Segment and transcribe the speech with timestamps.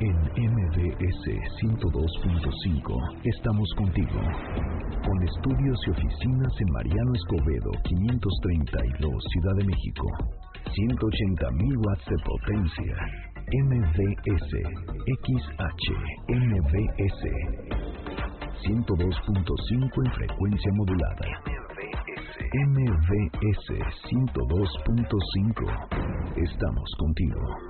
[0.00, 1.28] En MBS
[1.60, 4.18] 102.5 estamos contigo.
[5.04, 10.06] Con estudios y oficinas en Mariano Escobedo 532 Ciudad de México.
[10.72, 12.96] 180.000 watts de potencia.
[13.52, 14.56] MBS
[15.20, 15.92] XH
[16.28, 17.20] MBS
[18.64, 21.28] 102.5 en frecuencia modulada.
[22.54, 23.68] MBS
[24.08, 25.60] 102.5
[26.36, 27.69] Estamos contigo.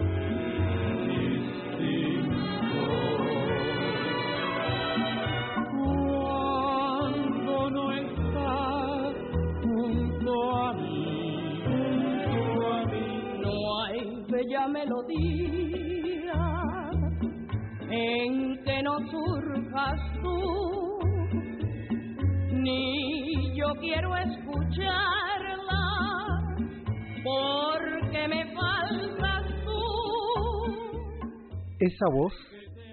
[31.86, 32.34] Esa voz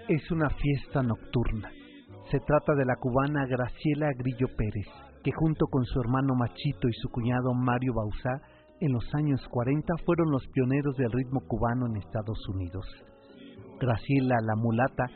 [0.07, 1.71] es una fiesta nocturna.
[2.31, 4.87] Se trata de la cubana Graciela Grillo Pérez,
[5.25, 8.43] que junto con su hermano Machito y su cuñado Mario Bauzá,
[8.81, 12.85] en los años 40 fueron los pioneros del ritmo cubano en Estados Unidos.
[13.81, 15.07] Graciela, la mulata,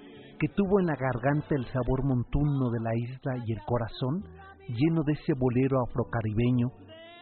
[0.41, 4.25] que tuvo en la garganta el sabor montuno de la isla y el corazón,
[4.69, 6.69] lleno de ese bolero afrocaribeño,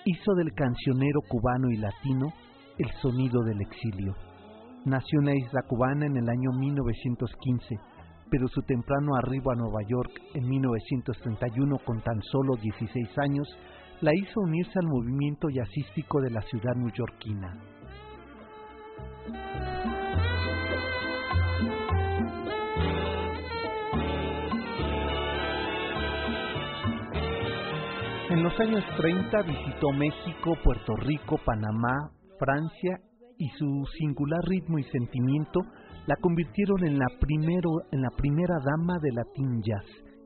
[0.05, 2.33] hizo del cancionero cubano y latino
[2.79, 4.15] el sonido del exilio.
[4.85, 7.81] Nació en la isla cubana en el año 1915,
[8.31, 13.49] pero su temprano arribo a Nueva York en 1931 con tan solo 16 años
[14.03, 17.59] la hizo unirse al movimiento jazzístico de la ciudad neoyorquina.
[28.29, 33.01] En los años 30 visitó México, Puerto Rico, Panamá, Francia
[33.45, 35.61] y su singular ritmo y sentimiento
[36.07, 37.07] la convirtieron en la,
[38.17, 39.85] primera dama del latín jazz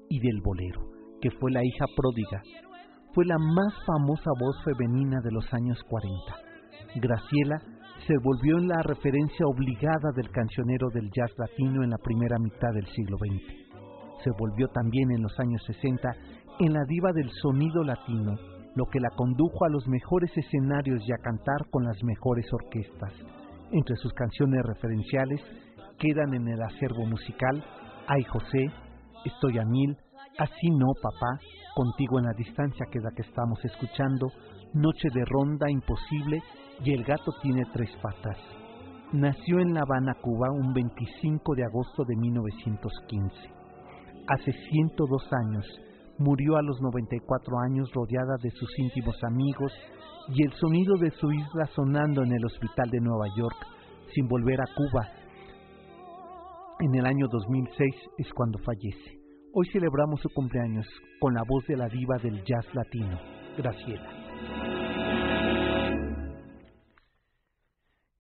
[0.09, 0.83] y del bolero,
[1.21, 2.41] que fue la hija pródiga.
[3.15, 6.17] Fue la más famosa voz femenina de los años 40.
[7.03, 7.61] Graciela
[8.07, 12.73] se volvió en la referencia obligada del cancionero del jazz latino en la primera mitad
[12.73, 14.23] del siglo XX.
[14.23, 16.09] Se volvió también en los años 60
[16.61, 18.37] en la diva del sonido latino,
[18.79, 23.13] lo que la condujo a los mejores escenarios y a cantar con las mejores orquestas.
[23.73, 25.41] Entre sus canciones referenciales
[25.99, 27.65] quedan en el acervo musical
[28.07, 28.71] Ay José,
[29.25, 29.97] Estoy a mil,
[30.39, 31.41] Así no, papá,
[31.75, 34.29] Contigo en la distancia que es que estamos escuchando,
[34.75, 36.41] Noche de ronda, Imposible
[36.85, 38.39] y El gato tiene tres patas.
[39.13, 43.35] Nació en La Habana, Cuba, un 25 de agosto de 1915.
[44.29, 45.67] Hace 102 años
[46.19, 49.73] murió a los 94 años rodeada de sus íntimos amigos
[50.29, 53.57] y el sonido de su isla sonando en el hospital de Nueva York
[54.15, 55.09] sin volver a Cuba.
[56.81, 59.19] En el año 2006 es cuando fallece.
[59.55, 60.87] Hoy celebramos su cumpleaños
[61.21, 63.19] con la voz de la diva del jazz latino,
[63.57, 64.11] Graciela.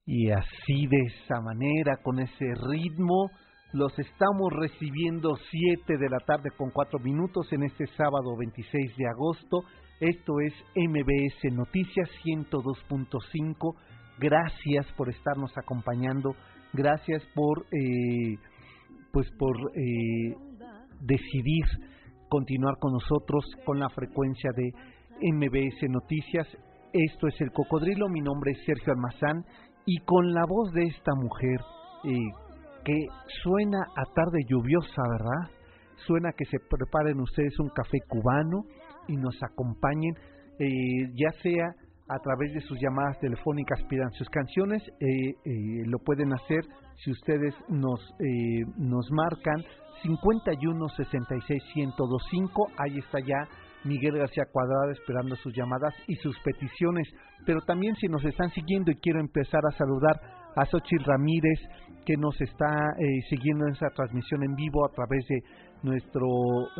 [0.06, 3.28] Y así de esa manera, con ese ritmo,
[3.72, 9.06] los estamos recibiendo 7 de la tarde con 4 minutos en este sábado 26 de
[9.08, 9.62] agosto.
[10.00, 13.74] Esto es MBS Noticias 102.5.
[14.18, 16.34] Gracias por estarnos acompañando.
[16.72, 18.36] Gracias por, eh,
[19.12, 20.34] pues por eh,
[21.00, 21.64] decidir
[22.28, 24.72] continuar con nosotros con la frecuencia de
[25.30, 26.46] MBS Noticias.
[26.92, 28.08] Esto es El Cocodrilo.
[28.08, 29.44] Mi nombre es Sergio Almazán
[29.84, 31.60] y con la voz de esta mujer
[32.04, 32.47] eh,
[32.88, 33.06] que
[33.42, 35.58] suena a tarde lluviosa, ¿verdad?
[36.06, 38.64] suena que se preparen ustedes un café cubano
[39.08, 40.14] y nos acompañen,
[40.58, 41.66] eh, ya sea
[42.08, 46.64] a través de sus llamadas telefónicas pidan sus canciones, eh, eh, lo pueden hacer
[47.04, 48.00] si ustedes nos,
[48.78, 49.62] nos marcan
[50.02, 53.46] 51 66 1025, ahí está ya
[53.84, 57.06] Miguel García Cuadrado esperando sus llamadas y sus peticiones,
[57.44, 61.58] pero también si nos están siguiendo y quiero empezar a saludar a Xochitl Ramírez
[62.04, 62.94] que nos está
[63.28, 65.42] siguiendo en esa transmisión en vivo a través de
[65.82, 66.26] nuestro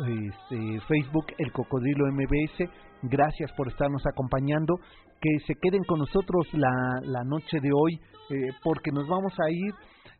[0.07, 2.69] este, Facebook, El Cocodrilo MBS.
[3.03, 4.75] Gracias por estarnos acompañando.
[5.21, 6.71] Que se queden con nosotros la,
[7.03, 7.99] la noche de hoy,
[8.29, 9.73] eh, porque nos vamos a ir,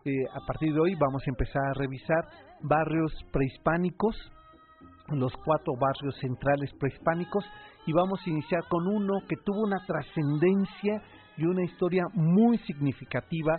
[0.03, 2.19] eh, a partir de hoy vamos a empezar a revisar
[2.61, 4.15] barrios prehispánicos,
[5.07, 7.45] los cuatro barrios centrales prehispánicos,
[7.85, 11.01] y vamos a iniciar con uno que tuvo una trascendencia
[11.39, 13.55] y una historia muy significativa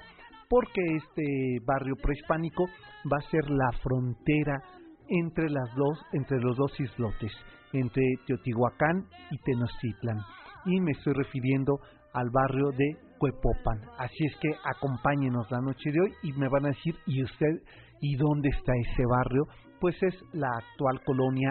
[0.49, 2.65] porque este barrio prehispánico
[3.11, 4.61] va a ser la frontera
[5.09, 7.33] entre las dos, entre los dos islotes,
[7.73, 10.19] entre Teotihuacán y Tenochtitlan.
[10.67, 11.79] Y me estoy refiriendo
[12.13, 13.81] al barrio de Cuepopan.
[13.99, 17.63] Así es que acompáñenos la noche de hoy y me van a decir, ¿y usted
[18.01, 19.45] y dónde está ese barrio?
[19.81, 21.51] Pues es la actual colonia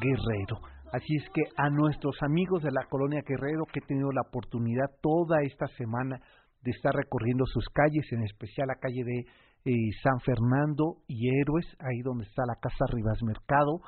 [0.00, 0.60] Guerrero.
[0.92, 4.90] Así es que a nuestros amigos de la colonia Guerrero que he tenido la oportunidad
[5.00, 6.20] toda esta semana
[6.62, 9.20] de estar recorriendo sus calles, en especial la calle de
[9.66, 9.72] eh,
[10.02, 13.80] San Fernando y Héroes, ahí donde está la Casa Rivas Mercado,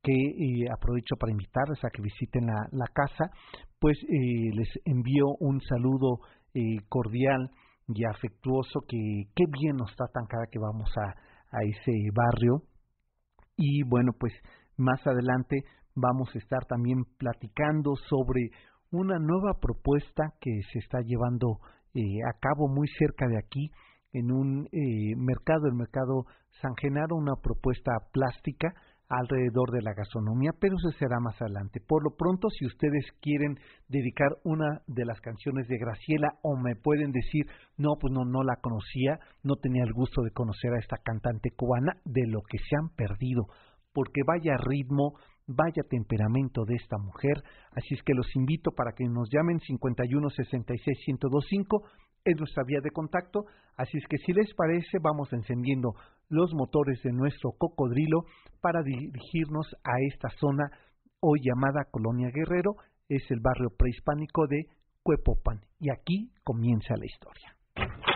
[0.00, 3.30] que eh, aprovecho para invitarles a que visiten la, casa,
[3.80, 6.20] pues eh, les envío un saludo
[6.88, 7.50] cordial
[7.88, 12.62] y afectuoso, que qué bien nos tratan cada que vamos a ese barrio.
[13.56, 14.32] Y bueno, pues
[14.76, 18.50] más adelante vamos a estar también platicando sobre
[18.90, 21.58] una nueva propuesta que se está llevando
[21.94, 23.70] a cabo muy cerca de aquí,
[24.12, 26.26] en un eh, mercado, el mercado
[26.60, 28.72] San Genaro, una propuesta plástica
[29.08, 31.80] alrededor de la gastronomía, pero eso será más adelante.
[31.86, 33.58] Por lo pronto, si ustedes quieren
[33.88, 37.46] dedicar una de las canciones de Graciela o me pueden decir,
[37.76, 41.50] no, pues no, no la conocía, no tenía el gusto de conocer a esta cantante
[41.54, 43.46] cubana, de lo que se han perdido,
[43.92, 45.14] porque vaya ritmo,
[45.46, 47.42] vaya temperamento de esta mujer,
[47.72, 51.82] así es que los invito para que nos llamen 51 66 1025
[52.24, 53.44] es nuestra vía de contacto,
[53.76, 55.94] así es que si les parece vamos encendiendo
[56.30, 58.24] los motores de nuestro cocodrilo
[58.60, 60.70] para dirigirnos a esta zona
[61.20, 62.76] hoy llamada Colonia Guerrero,
[63.08, 64.66] es el barrio prehispánico de
[65.02, 65.60] Cuepopan.
[65.78, 68.13] Y aquí comienza la historia.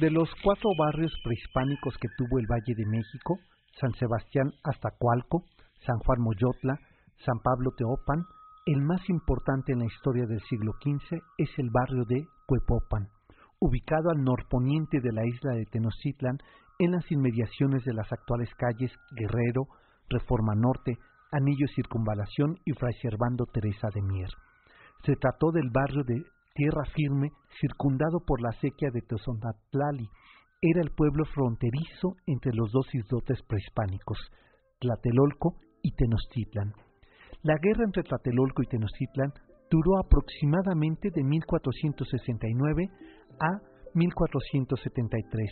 [0.00, 3.38] De los cuatro barrios prehispánicos que tuvo el Valle de México,
[3.78, 5.44] San Sebastián hasta Cualco,
[5.84, 6.78] San Juan Moyotla,
[7.24, 8.24] San Pablo Teopan,
[8.64, 13.08] el más importante en la historia del siglo XV es el barrio de Cuepopan,
[13.58, 16.38] ubicado al norponiente de la isla de Tenochtitlan,
[16.78, 19.68] en las inmediaciones de las actuales calles Guerrero,
[20.08, 20.96] Reforma Norte,
[21.30, 24.30] Anillo Circunvalación y Fray Servando Teresa de Mier.
[25.04, 26.24] Se trató del barrio de
[26.60, 30.10] tierra firme, circundado por la sequía de Tezonatlali,
[30.60, 34.18] era el pueblo fronterizo entre los dos islotes prehispánicos,
[34.78, 36.74] Tlatelolco y Tenochtitlan.
[37.44, 39.32] La guerra entre Tlatelolco y Tenochtitlan
[39.70, 42.90] duró aproximadamente de 1469
[43.40, 43.62] a
[43.94, 45.50] 1473.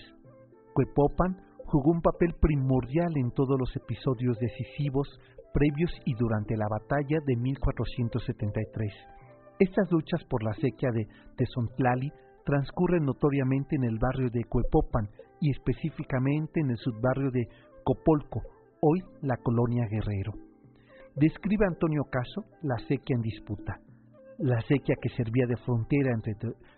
[0.75, 5.09] Cuepopan jugó un papel primordial en todos los episodios decisivos
[5.55, 9.18] previos y durante la batalla de 1473.
[9.59, 12.13] Estas luchas por la sequía de Tezontlali
[12.45, 15.09] transcurren notoriamente en el barrio de Cuepopan
[15.41, 17.49] y específicamente en el subbarrio de
[17.83, 18.43] Copolco,
[18.81, 20.33] hoy la colonia Guerrero.
[21.17, 23.81] Describe Antonio Caso la sequía en disputa.
[24.39, 26.37] La sequía que servía de frontera entre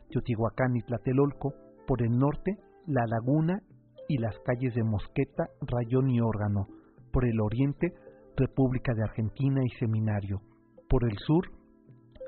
[0.09, 1.53] Teotihuacán y Tlatelolco,
[1.87, 2.57] por el norte,
[2.87, 3.61] la laguna
[4.09, 6.67] y las calles de Mosqueta, Rayón y Órgano,
[7.13, 7.93] por el oriente,
[8.39, 10.41] República de Argentina y Seminario,
[10.89, 11.60] por el sur,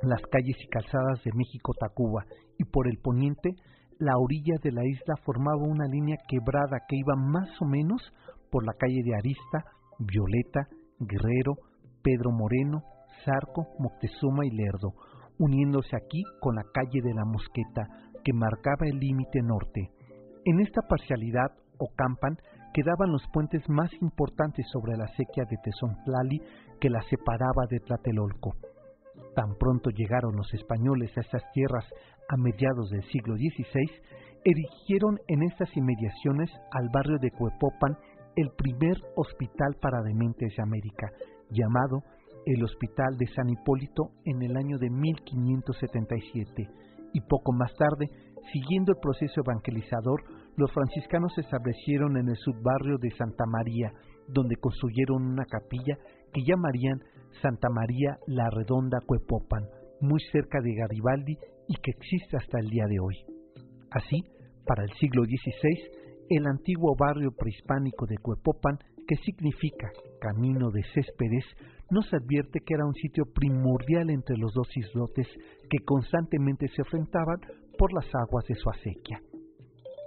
[0.03, 2.25] las calles y calzadas de México-Tacuba
[2.59, 3.55] y por el poniente,
[3.99, 8.03] la orilla de la isla formaba una línea quebrada que iba más o menos
[8.51, 9.65] por la calle de Arista,
[9.99, 10.67] Violeta,
[10.99, 11.55] Guerrero,
[12.03, 12.83] Pedro Moreno,
[13.25, 14.95] Zarco, Moctezuma y Lerdo,
[15.39, 17.87] uniéndose aquí con la calle de la Mosqueta,
[18.25, 19.91] que marcaba el límite norte.
[20.45, 22.37] En esta parcialidad o campan
[22.75, 26.41] quedaban los puentes más importantes sobre la sequía de Tezontlali
[26.81, 28.72] que la separaba de Tlatelolco.
[29.35, 31.85] Tan pronto llegaron los españoles a estas tierras
[32.29, 33.91] a mediados del siglo XVI,
[34.45, 37.97] erigieron en estas inmediaciones al barrio de Cuepopan
[38.37, 41.11] el primer hospital para dementes de América,
[41.51, 42.03] llamado
[42.47, 46.69] el Hospital de San Hipólito en el año de 1577,
[47.13, 48.09] y poco más tarde,
[48.53, 50.23] siguiendo el proceso evangelizador,
[50.57, 53.93] los franciscanos se establecieron en el subbarrio de Santa María,
[54.29, 55.97] donde construyeron una capilla
[56.33, 57.01] que llamarían
[57.41, 59.65] Santa María la Redonda Cuepopan,
[60.01, 61.37] muy cerca de Garibaldi
[61.69, 63.17] y que existe hasta el día de hoy.
[63.91, 64.25] Así,
[64.67, 71.45] para el siglo XVI, el antiguo barrio prehispánico de Cuepopan, que significa camino de céspedes,
[71.91, 75.27] nos advierte que era un sitio primordial entre los dos islotes
[75.69, 77.39] que constantemente se enfrentaban
[77.77, 79.21] por las aguas de su acequia.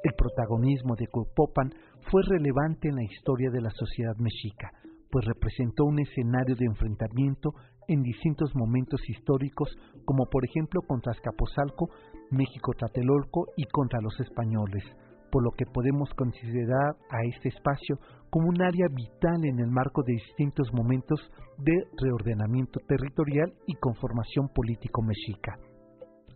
[0.03, 1.73] El protagonismo de Cuepopan
[2.11, 4.71] fue relevante en la historia de la sociedad mexica,
[5.11, 7.53] pues representó un escenario de enfrentamiento
[7.87, 9.69] en distintos momentos históricos,
[10.05, 11.89] como por ejemplo contra Azcapotzalco,
[12.31, 14.83] México-Tlatelolco y contra los españoles,
[15.31, 20.01] por lo que podemos considerar a este espacio como un área vital en el marco
[20.03, 21.19] de distintos momentos
[21.57, 25.57] de reordenamiento territorial y conformación político mexica.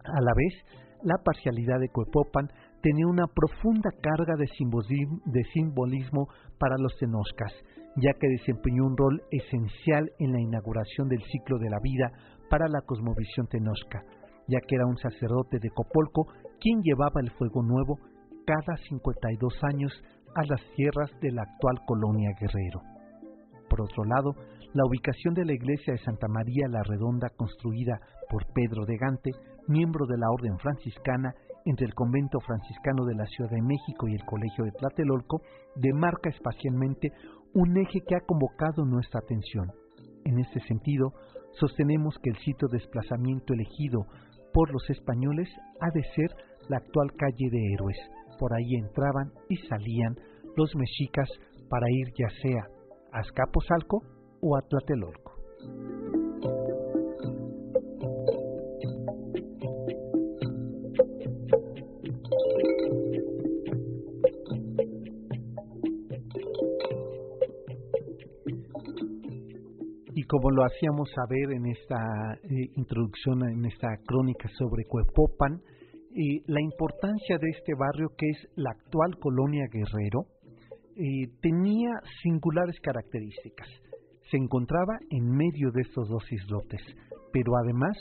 [0.05, 0.53] A la vez,
[1.03, 2.49] la parcialidad de Cuepopan
[2.81, 4.47] tenía una profunda carga de
[5.53, 6.27] simbolismo,
[6.59, 7.53] para los tenoscas,
[7.95, 12.11] ya que desempeñó un rol esencial en la inauguración del ciclo de la vida
[12.49, 14.03] para la cosmovisión tenosca,
[14.47, 16.27] ya que era un sacerdote de Copolco
[16.59, 17.97] quien llevaba el fuego nuevo
[18.45, 19.93] cada 52 años
[20.35, 22.81] a las tierras de la actual colonia Guerrero.
[23.69, 24.33] Por otro lado,
[24.73, 29.31] la ubicación de la iglesia de Santa María la Redonda, construida por Pedro de Gante,
[29.67, 31.33] miembro de la Orden Franciscana,
[31.65, 35.41] entre el convento franciscano de la Ciudad de México y el Colegio de Tlatelolco,
[35.75, 37.11] demarca espacialmente
[37.53, 39.71] un eje que ha convocado nuestra atención.
[40.25, 41.13] En este sentido,
[41.59, 44.05] sostenemos que el sitio de desplazamiento elegido
[44.53, 45.49] por los españoles
[45.79, 46.29] ha de ser
[46.69, 47.97] la actual calle de Héroes.
[48.39, 50.15] Por ahí entraban y salían
[50.55, 51.29] los mexicas
[51.69, 52.67] para ir ya sea
[53.11, 54.03] a Azcapotzalco
[54.41, 55.33] o a Tlatelolco.
[70.29, 71.97] Como lo hacíamos saber en esta
[72.43, 75.59] eh, introducción, en esta crónica sobre Cuepopan,
[76.47, 80.25] la importancia de este barrio que es la actual colonia Guerrero
[80.95, 83.67] eh, tenía singulares características.
[84.29, 86.81] Se encontraba en medio de estos dos islotes,
[87.31, 87.97] pero además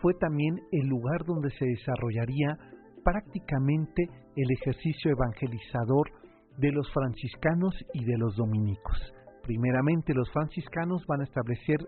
[0.00, 2.58] fue también el lugar donde se desarrollaría
[3.04, 6.10] prácticamente el ejercicio evangelizador
[6.58, 8.98] de los franciscanos y de los dominicos
[9.48, 11.78] primeramente los franciscanos van a establecer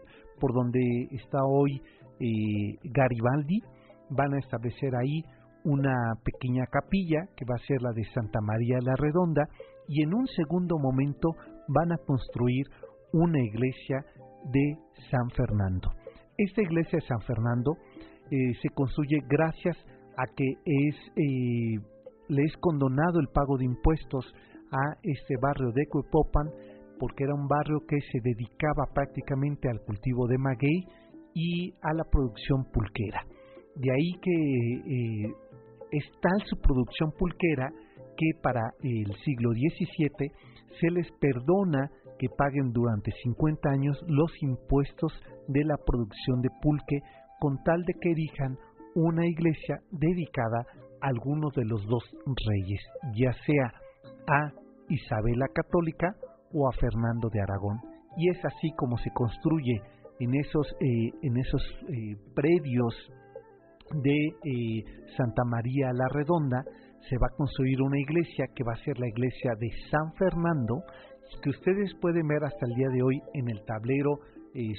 [0.40, 1.82] por donde está hoy
[2.18, 3.62] eh, Garibaldi,
[4.08, 5.22] van a establecer ahí
[5.64, 9.46] una pequeña capilla que va a ser la de Santa María la Redonda
[9.88, 11.36] y en un segundo momento
[11.68, 12.64] van a construir
[13.12, 14.06] una iglesia
[14.50, 14.78] de
[15.10, 15.90] San Fernando.
[16.38, 17.76] Esta iglesia de San Fernando
[18.30, 19.76] eh, se construye gracias
[20.16, 21.78] a que es, eh,
[22.28, 24.24] le es condonado el pago de impuestos
[24.72, 26.48] a este barrio de Cuepopan
[27.00, 30.84] porque era un barrio que se dedicaba prácticamente al cultivo de maguey
[31.34, 33.24] y a la producción pulquera.
[33.74, 35.34] De ahí que eh,
[35.92, 37.72] es tal su producción pulquera
[38.16, 40.30] que para el siglo XVII
[40.78, 45.12] se les perdona que paguen durante 50 años los impuestos
[45.48, 47.00] de la producción de pulque
[47.40, 48.58] con tal de que erijan
[48.94, 50.66] una iglesia dedicada
[51.00, 52.04] a algunos de los dos
[52.46, 52.80] reyes,
[53.14, 53.72] ya sea
[54.28, 54.52] a
[54.90, 56.14] Isabel la Católica
[56.52, 57.80] o a Fernando de Aragón.
[58.16, 59.80] Y es así como se construye
[60.18, 62.94] en esos, eh, en esos eh, predios
[64.02, 64.84] de eh,
[65.16, 66.62] Santa María la Redonda,
[67.08, 70.84] se va a construir una iglesia que va a ser la iglesia de San Fernando,
[71.42, 74.18] que ustedes pueden ver hasta el día de hoy en el tablero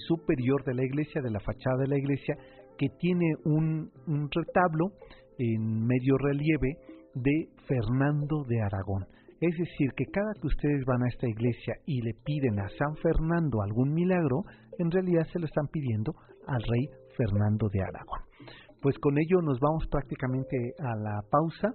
[0.07, 2.35] superior de la iglesia, de la fachada de la iglesia,
[2.77, 4.91] que tiene un, un retablo
[5.37, 6.77] en medio relieve
[7.15, 9.05] de Fernando de Aragón.
[9.41, 12.95] Es decir, que cada que ustedes van a esta iglesia y le piden a San
[12.97, 14.43] Fernando algún milagro,
[14.77, 16.13] en realidad se lo están pidiendo
[16.45, 18.19] al rey Fernando de Aragón.
[18.81, 21.73] Pues con ello nos vamos prácticamente a la pausa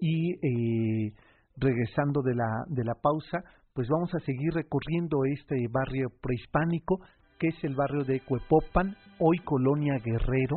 [0.00, 1.12] y eh,
[1.56, 3.42] regresando de la, de la pausa,
[3.74, 7.00] pues vamos a seguir recorriendo este barrio prehispánico
[7.40, 10.56] que es el barrio de Cuepopan, hoy Colonia Guerrero,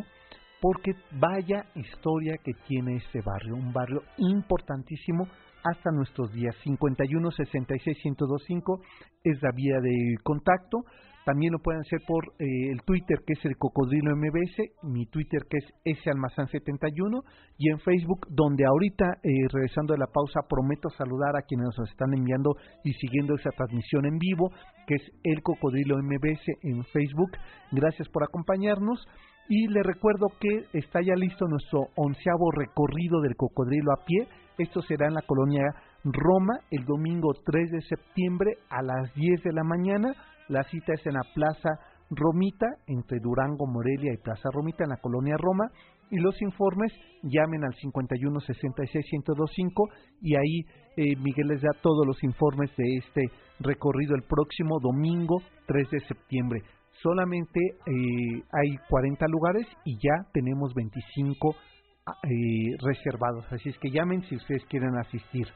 [0.60, 5.27] porque vaya historia que tiene este barrio, un barrio importantísimo
[5.63, 6.56] hasta nuestros días.
[6.63, 8.82] 51 66 1025
[9.24, 10.84] es la vía de contacto.
[11.24, 15.44] También lo pueden hacer por eh, el Twitter que es el Cocodrilo MBS, mi Twitter
[15.48, 17.24] que es salmazán71
[17.60, 21.89] y en Facebook donde ahorita, eh, regresando de la pausa, prometo saludar a quienes nos
[21.91, 24.50] están enviando y siguiendo esa transmisión en vivo,
[24.88, 27.32] que es el Cocodrilo MBS en Facebook.
[27.72, 29.06] Gracias por acompañarnos.
[29.48, 34.27] Y le recuerdo que está ya listo nuestro onceavo recorrido del cocodrilo a pie.
[34.62, 35.63] Esto será en la colonia
[36.03, 40.13] Roma el domingo 3 de septiembre a las 10 de la mañana.
[40.50, 41.70] La cita es en la Plaza
[42.12, 45.65] Romita, entre Durango, Morelia y Plaza Romita, en la colonia Roma.
[46.12, 49.89] Y los informes llamen al 51 66 1025
[50.22, 50.60] y ahí
[50.98, 53.22] eh, Miguel les da todos los informes de este
[53.62, 56.62] recorrido el próximo domingo 3 de septiembre.
[57.01, 61.71] Solamente eh, hay 40 lugares y ya tenemos 25 ah,
[62.08, 63.46] eh, reservados.
[63.51, 65.48] Así es que llamen si ustedes quieren asistir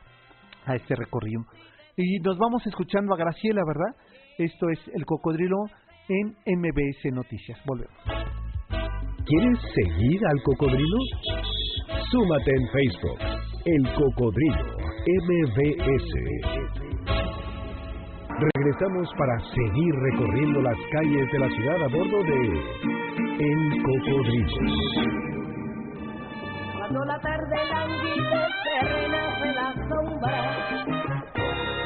[0.65, 1.41] a este recorrido.
[1.97, 3.95] Y nos vamos escuchando a Graciela, ¿verdad?
[4.37, 5.57] Esto es El Cocodrilo
[6.09, 7.59] en MBS Noticias.
[7.65, 7.95] Volvemos.
[9.25, 10.97] ¿Quieres seguir al cocodrilo?
[12.11, 13.19] Súmate en Facebook.
[13.65, 14.75] El Cocodrilo
[15.07, 16.11] MBS.
[18.53, 22.37] Regresamos para seguir recorriendo las calles de la ciudad a bordo de
[23.39, 25.35] El Cocodrilo.
[26.88, 30.39] Cuando la tarde languide se renace la sombra,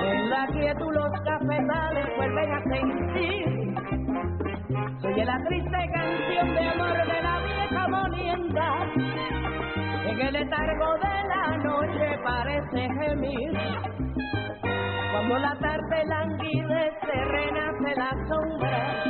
[0.01, 3.45] en la quietud los cafetales vuelven a sentir.
[5.01, 8.67] Soy la triste canción de amor de la vieja molienda,
[10.05, 13.51] en el letargo de la noche parece gemir.
[15.13, 19.03] Cuando la tarde languide se renace la sombra.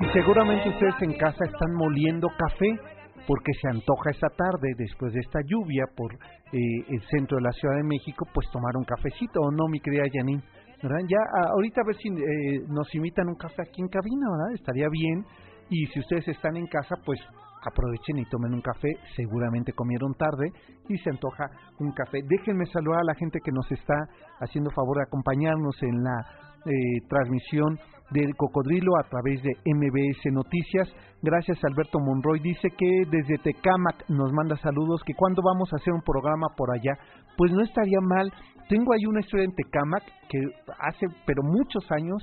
[0.00, 2.80] Y seguramente ustedes en casa están moliendo café
[3.26, 7.52] porque se antoja esta tarde, después de esta lluvia por eh, el centro de la
[7.52, 10.42] Ciudad de México, pues tomar un cafecito, ¿o no, mi querida Janine?
[10.82, 11.00] ¿Verdad?
[11.08, 14.54] Ya ah, ahorita a ver si eh, nos invitan un café aquí en cabina, ¿verdad?
[14.54, 15.24] Estaría bien.
[15.68, 17.20] Y si ustedes están en casa, pues
[17.62, 20.50] aprovechen y tomen un café, seguramente comieron tarde
[20.88, 21.44] y se antoja
[21.78, 22.20] un café.
[22.26, 23.94] Déjenme saludar a la gente que nos está
[24.40, 26.24] haciendo favor de acompañarnos en la
[26.66, 27.78] eh, transmisión
[28.10, 30.88] del cocodrilo a través de MBS Noticias.
[31.22, 32.40] Gracias Alberto Monroy.
[32.40, 36.70] Dice que desde Tecamac nos manda saludos, que cuando vamos a hacer un programa por
[36.74, 36.98] allá,
[37.36, 38.32] pues no estaría mal.
[38.68, 40.38] Tengo ahí una historia en Tecamac que
[40.78, 42.22] hace, pero muchos años,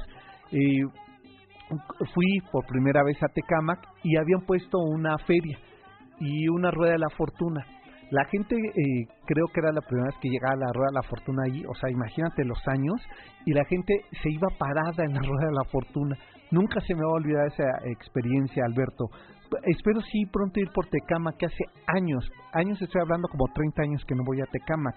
[0.52, 0.84] eh,
[2.14, 5.58] fui por primera vez a Tecamac y habían puesto una feria
[6.20, 7.66] y una rueda de la fortuna.
[8.10, 10.96] La gente, eh, creo que era la primera vez que llegaba a la Rueda de
[10.96, 13.02] la Fortuna ahí, o sea, imagínate los años,
[13.46, 13.94] y la gente
[14.24, 16.18] se iba parada en la Rueda de la Fortuna.
[16.52, 19.10] Nunca se me va a olvidar esa experiencia, Alberto.
[19.64, 24.04] Espero sí pronto ir por Tecamac, que hace años, años estoy hablando como 30 años
[24.06, 24.96] que no voy a Tecamac.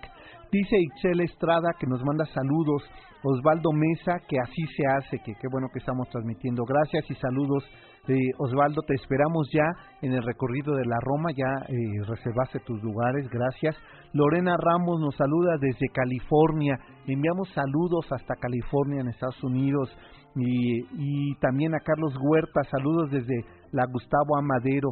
[0.52, 2.82] Dice Ixel Estrada que nos manda saludos,
[3.22, 6.64] Osvaldo Mesa, que así se hace, que qué bueno que estamos transmitiendo.
[6.64, 7.62] Gracias y saludos.
[8.08, 9.62] Eh, Osvaldo, te esperamos ya
[10.02, 13.76] en el recorrido de la Roma, ya eh, reservaste tus lugares, gracias.
[14.12, 19.96] Lorena Ramos nos saluda desde California, enviamos saludos hasta California en Estados Unidos.
[20.36, 24.90] Y también a Carlos Huerta, saludos desde la Gustavo Amadero,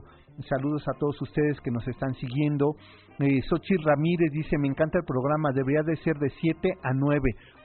[0.49, 2.75] saludos a todos ustedes que nos están siguiendo.
[3.19, 7.21] Eh, Xochitl Ramírez dice, me encanta el programa, debería de ser de 7 a 9,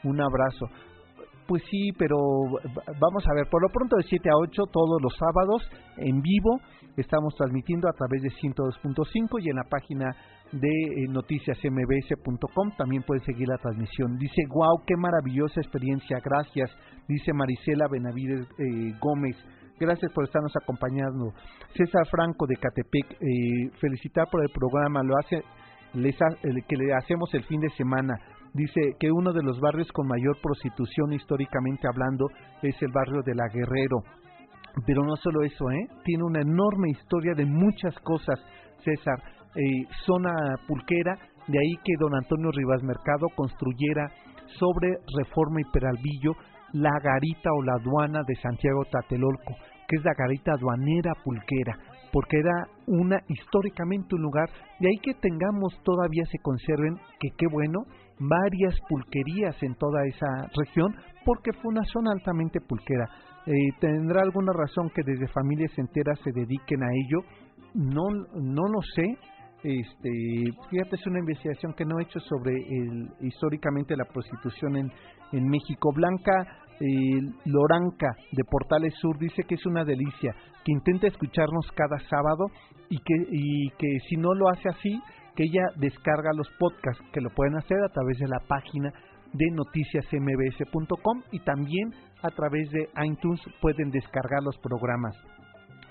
[0.06, 0.68] un abrazo.
[1.48, 2.16] Pues sí, pero
[3.00, 6.60] vamos a ver, por lo pronto de 7 a 8 todos los sábados en vivo
[6.98, 10.16] estamos transmitiendo a través de 102.5 y en la página
[10.52, 14.18] de eh, noticiasmbs.com también pueden seguir la transmisión.
[14.18, 16.70] Dice, wow, qué maravillosa experiencia, gracias.
[17.08, 19.36] Dice Marisela Benavides eh, Gómez,
[19.80, 21.34] gracias por estarnos acompañando.
[21.76, 25.44] César Franco de Catepec, eh, felicitar por el programa, lo hace
[25.94, 26.16] les
[26.68, 28.20] que le hacemos el fin de semana
[28.54, 32.28] dice que uno de los barrios con mayor prostitución históricamente hablando
[32.62, 34.04] es el barrio de la Guerrero.
[34.86, 35.88] Pero no solo eso, ¿eh?
[36.04, 38.40] tiene una enorme historia de muchas cosas,
[38.84, 39.22] César.
[39.56, 40.32] Eh, zona
[40.68, 41.16] pulquera,
[41.48, 44.10] de ahí que don Antonio Rivas Mercado construyera
[44.58, 46.34] sobre Reforma y Peralvillo
[46.74, 49.56] la garita o la aduana de Santiago Tatelolco,
[49.88, 51.78] que es la garita aduanera pulquera,
[52.12, 57.48] porque era una históricamente un lugar, de ahí que tengamos todavía se conserven, que qué
[57.52, 57.80] bueno,
[58.20, 63.10] varias pulquerías en toda esa región porque fue una zona altamente pulquera.
[63.46, 67.20] Eh, ¿Tendrá alguna razón que desde familias enteras se dediquen a ello?
[67.74, 69.18] No, no lo sé.
[69.64, 70.10] Este,
[70.70, 74.92] fíjate, es una investigación que no he hecho sobre el, históricamente la prostitución en,
[75.32, 75.92] en México.
[75.94, 82.00] Blanca eh, Loranca de Portales Sur dice que es una delicia, que intenta escucharnos cada
[82.10, 82.46] sábado
[82.90, 85.02] y que, y que si no lo hace así,
[85.36, 88.94] que ella descarga los podcasts, que lo pueden hacer a través de la página
[89.34, 95.16] de noticiasmbs.com y también a través de iTunes pueden descargar los programas.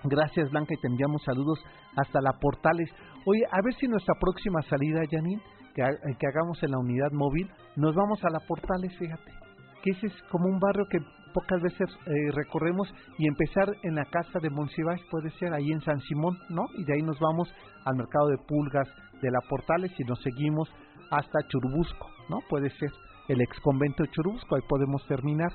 [0.04, 1.58] Gracias Blanca y te enviamos saludos
[1.96, 2.90] hasta la Portales.
[3.24, 5.42] Oye, a ver si nuestra próxima salida, Janine,
[5.74, 5.82] que,
[6.18, 9.41] que hagamos en la unidad móvil, nos vamos a la Portales, fíjate
[9.82, 10.98] que ese es como un barrio que
[11.32, 15.80] pocas veces eh, recorremos y empezar en la casa de Monsiváis puede ser ahí en
[15.80, 16.64] San Simón, ¿no?
[16.76, 17.52] Y de ahí nos vamos
[17.84, 18.88] al mercado de pulgas
[19.20, 20.68] de la Portales y nos seguimos
[21.10, 22.38] hasta Churubusco, ¿no?
[22.48, 22.90] Puede ser
[23.28, 25.50] el ex convento de Churubusco, ahí podemos terminar.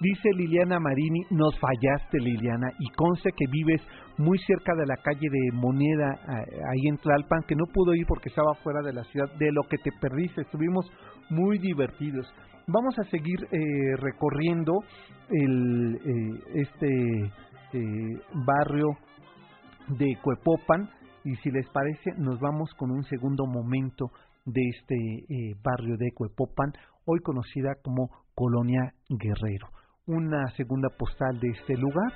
[0.00, 3.80] Dice Liliana Marini, nos fallaste Liliana, y conste que vives
[4.18, 8.28] muy cerca de la calle de Moneda, ahí en Tlalpan, que no pudo ir porque
[8.28, 10.90] estaba fuera de la ciudad, de lo que te perdiste, estuvimos
[11.30, 12.26] muy divertidos
[12.66, 14.82] vamos a seguir eh, recorriendo
[15.30, 17.32] el, eh, este
[17.72, 18.96] eh, barrio
[19.88, 20.88] de Cuepopan
[21.24, 24.10] y si les parece nos vamos con un segundo momento
[24.44, 26.72] de este barrio de Cuepopan,
[27.04, 29.68] hoy conocida como Colonia Guerrero.
[30.06, 32.12] Una segunda postal de este lugar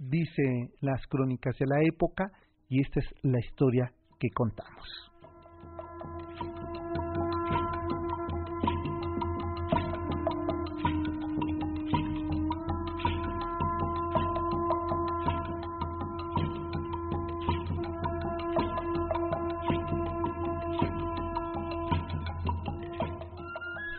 [0.00, 2.32] dice las crónicas de la época
[2.68, 5.09] y esta es la historia que contamos.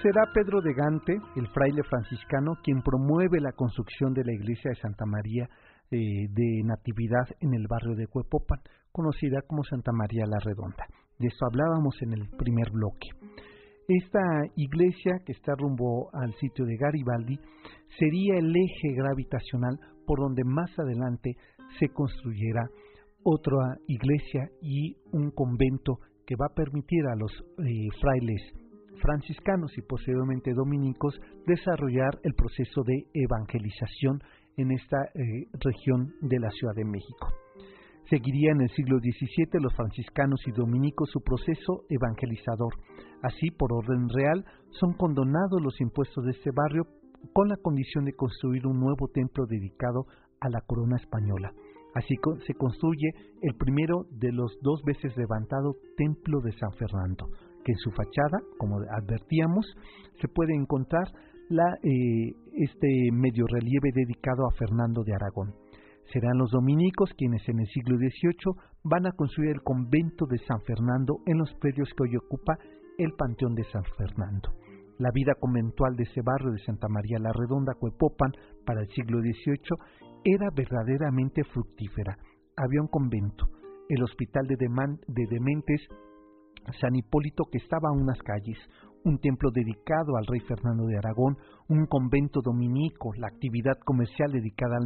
[0.02, 4.82] Será Pedro de Gante, el fraile franciscano, quien promueve la construcción de la iglesia de
[4.82, 5.48] Santa María
[5.92, 8.62] eh, de Natividad en el barrio de Cuepopan,
[8.92, 10.88] conocida como Santa María la Redonda.
[11.20, 13.10] De eso hablábamos en el primer bloque.
[13.88, 14.22] Esta
[14.56, 17.40] iglesia, que está rumbo al sitio de Garibaldi,
[18.00, 21.36] sería el eje gravitacional por donde más adelante
[21.80, 22.64] se construyera
[23.22, 28.61] otra iglesia y un convento que va a permitir a los eh, frailes
[29.02, 34.22] franciscanos y posteriormente dominicos desarrollar el proceso de evangelización
[34.58, 37.28] en esta eh, región de la Ciudad de México.
[38.10, 42.74] Seguiría en el siglo XVII los franciscanos y dominicos su proceso evangelizador.
[43.24, 44.44] Así, por orden real,
[44.80, 46.88] son condonados los impuestos de este barrio
[47.34, 50.06] con la condición de construir un nuevo templo dedicado
[50.42, 51.54] a la corona española.
[51.94, 52.16] Así
[52.48, 57.30] se construye el primero de los dos veces levantado Templo de San Fernando,
[57.64, 59.66] que en su fachada, como advertíamos,
[60.20, 61.08] se puede encontrar
[61.50, 65.54] la, eh, este medio relieve dedicado a Fernando de Aragón.
[66.14, 70.62] Serán los dominicos quienes en el siglo XVIII van a construir el convento de San
[70.62, 72.58] Fernando en los predios que hoy ocupa
[72.98, 74.54] el Panteón de San Fernando.
[74.98, 78.32] La vida conventual de ese barrio de Santa María la Redonda, Cuepopan,
[78.66, 79.78] para el siglo XVIII
[80.24, 82.18] era verdaderamente fructífera.
[82.56, 83.50] Había un convento,
[83.90, 85.82] el Hospital de, de Dementes
[86.80, 88.58] San Hipólito que estaba a unas calles,
[89.04, 91.38] un templo dedicado al rey Fernando de Aragón,
[91.70, 94.78] un convento dominico, la actividad comercial dedicada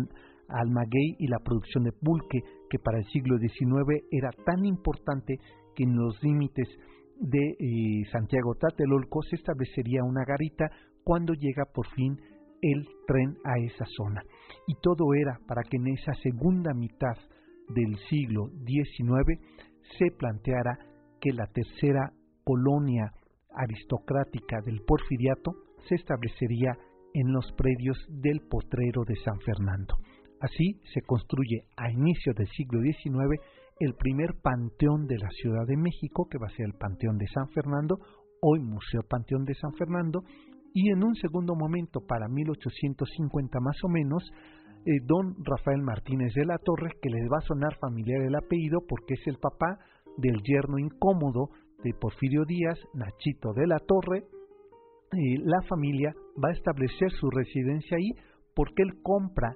[0.49, 5.37] al, maguey y la producción de pulque, que para el siglo XIX era tan importante
[5.75, 6.67] que en los límites
[7.19, 10.69] de eh, Santiago Tlatelolco se establecería una garita
[11.03, 12.17] cuando llega por fin
[12.61, 14.21] el tren a esa zona.
[14.67, 17.15] Y todo era para que en esa segunda mitad
[17.69, 19.39] del siglo XIX
[19.97, 20.77] se planteara
[21.25, 23.11] que la tercera colonia
[23.55, 25.53] aristocrática del porfiriato
[25.89, 26.77] se establecería
[27.15, 29.95] en los predios del potrero de San Fernando.
[30.39, 33.41] Así se construye a inicios del siglo XIX
[33.79, 37.27] el primer panteón de la Ciudad de México, que va a ser el Panteón de
[37.33, 37.97] San Fernando,
[38.41, 40.23] hoy Museo Panteón de San Fernando,
[40.75, 44.31] y en un segundo momento, para 1850 más o menos,
[44.85, 48.81] eh, don Rafael Martínez de la Torre, que les va a sonar familiar el apellido
[48.87, 49.79] porque es el papá
[50.17, 51.49] del yerno incómodo
[51.83, 54.23] de Porfirio Díaz, Nachito de la Torre,
[55.11, 58.11] la familia va a establecer su residencia ahí
[58.53, 59.55] porque él compra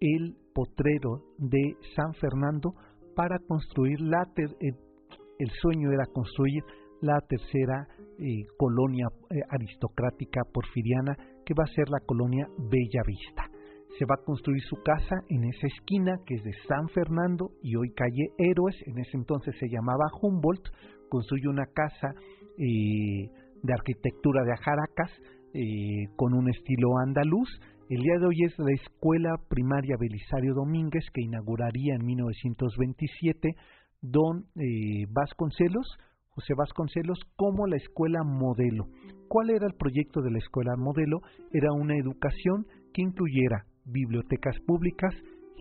[0.00, 2.74] el potrero de San Fernando
[3.14, 6.62] para construir la el sueño era construir
[7.00, 13.49] la tercera eh, colonia eh, aristocrática porfiriana que va a ser la colonia Bella Vista
[13.98, 17.76] se va a construir su casa en esa esquina que es de San Fernando y
[17.76, 20.68] hoy calle Héroes, en ese entonces se llamaba Humboldt,
[21.08, 22.14] construye una casa
[22.56, 23.30] eh,
[23.62, 25.10] de arquitectura de ajaracas
[25.52, 27.48] eh, con un estilo andaluz.
[27.88, 33.56] El día de hoy es la escuela primaria Belisario Domínguez que inauguraría en 1927
[34.00, 35.98] don eh, Vasconcelos,
[36.28, 38.86] José Vasconcelos como la escuela modelo.
[39.28, 41.18] ¿Cuál era el proyecto de la escuela modelo?
[41.52, 45.14] Era una educación que incluyera bibliotecas públicas,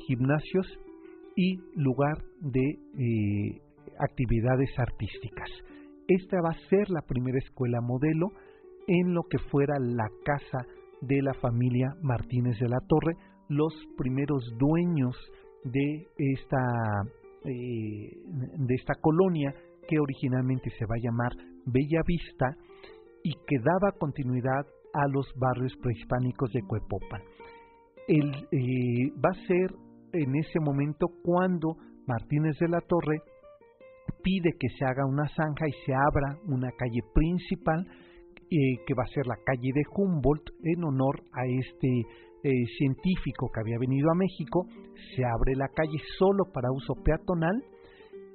[0.07, 0.67] gimnasios
[1.35, 3.61] y lugar de eh,
[3.99, 5.49] actividades artísticas.
[6.07, 8.27] Esta va a ser la primera escuela modelo
[8.87, 10.65] en lo que fuera la casa
[11.01, 13.13] de la familia Martínez de la Torre,
[13.47, 15.15] los primeros dueños
[15.63, 17.03] de esta,
[17.45, 18.17] eh,
[18.57, 19.53] de esta colonia
[19.87, 21.31] que originalmente se va a llamar
[21.65, 22.55] Bella Vista
[23.23, 27.21] y que daba continuidad a los barrios prehispánicos de Cuepopan.
[28.11, 29.69] Eh, va a ser
[30.13, 33.21] en ese momento cuando Martínez de la Torre
[34.23, 37.85] pide que se haga una zanja y se abra una calle principal
[38.49, 41.99] eh, que va a ser la calle de Humboldt en honor a este
[42.41, 44.65] eh, científico que había venido a México.
[45.15, 47.63] Se abre la calle solo para uso peatonal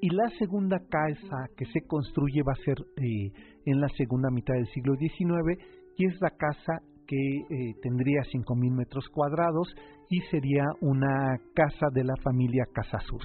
[0.01, 4.69] y la segunda casa que se construye va a ser en la segunda mitad del
[4.69, 5.59] siglo XIX
[5.97, 9.69] y es la casa que tendría 5.000 metros cuadrados
[10.09, 13.25] y sería una casa de la familia Casasus,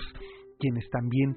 [0.60, 1.36] quienes también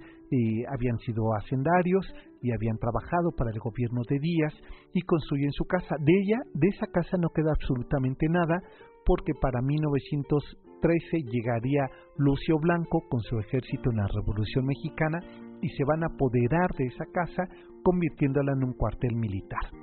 [0.68, 2.06] habían sido hacendarios
[2.40, 4.54] y habían trabajado para el gobierno de Díaz
[4.92, 5.96] y construyen su casa.
[6.00, 8.60] De ella, de esa casa no queda absolutamente nada
[9.04, 15.20] porque para 1913 llegaría Lucio Blanco con su ejército en la Revolución Mexicana
[15.60, 17.44] y se van a apoderar de esa casa
[17.82, 19.81] convirtiéndola en un cuartel militar.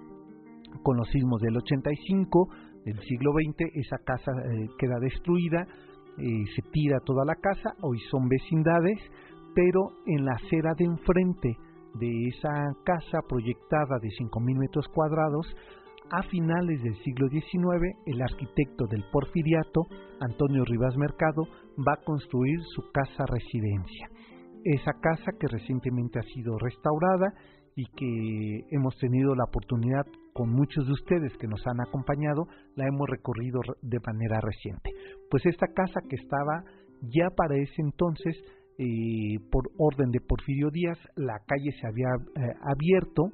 [0.84, 2.50] Con los sismos del 85
[2.86, 5.68] del siglo XX esa casa eh, queda destruida,
[6.18, 9.00] eh, se tira toda la casa, hoy son vecindades,
[9.56, 11.58] pero en la acera de enfrente
[11.96, 15.48] de esa casa proyectada de 5.000 metros cuadrados,
[16.12, 19.86] a finales del siglo XIX, el arquitecto del Porfiriato,
[20.20, 21.44] Antonio Rivas Mercado,
[21.88, 24.10] va a construir su casa residencia.
[24.64, 27.34] Esa casa que recientemente ha sido restaurada
[27.76, 30.06] y que hemos tenido la oportunidad
[30.40, 32.48] con muchos de ustedes que nos han acompañado,
[32.78, 34.90] la hemos recorrido de manera reciente.
[35.30, 36.64] Pues esta casa que estaba
[37.02, 38.38] ya para ese entonces
[39.52, 43.34] por orden de Porfirio Díaz, la calle se había eh, abierto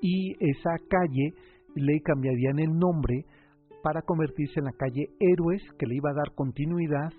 [0.00, 1.34] y esa calle
[1.76, 3.26] le cambiarían el nombre
[3.84, 7.12] para convertirse en la calle Héroes, que le iba a dar continuidad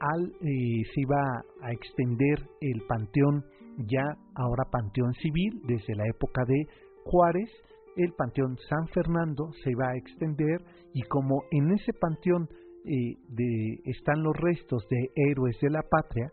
[0.00, 1.20] al, eh, se iba
[1.60, 3.44] a extender el panteón
[3.86, 6.66] ya ahora panteón civil desde la época de
[7.04, 7.50] Juárez,
[7.98, 10.62] el panteón San Fernando se iba a extender
[10.94, 12.48] y como en ese panteón
[12.84, 16.30] eh, de, están los restos de héroes de la patria,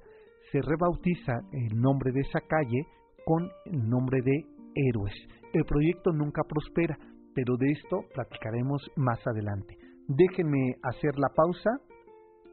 [0.51, 2.87] se rebautiza el nombre de esa calle
[3.25, 5.13] con el nombre de Héroes.
[5.53, 6.97] El proyecto nunca prospera,
[7.33, 9.77] pero de esto platicaremos más adelante.
[10.07, 11.71] Déjenme hacer la pausa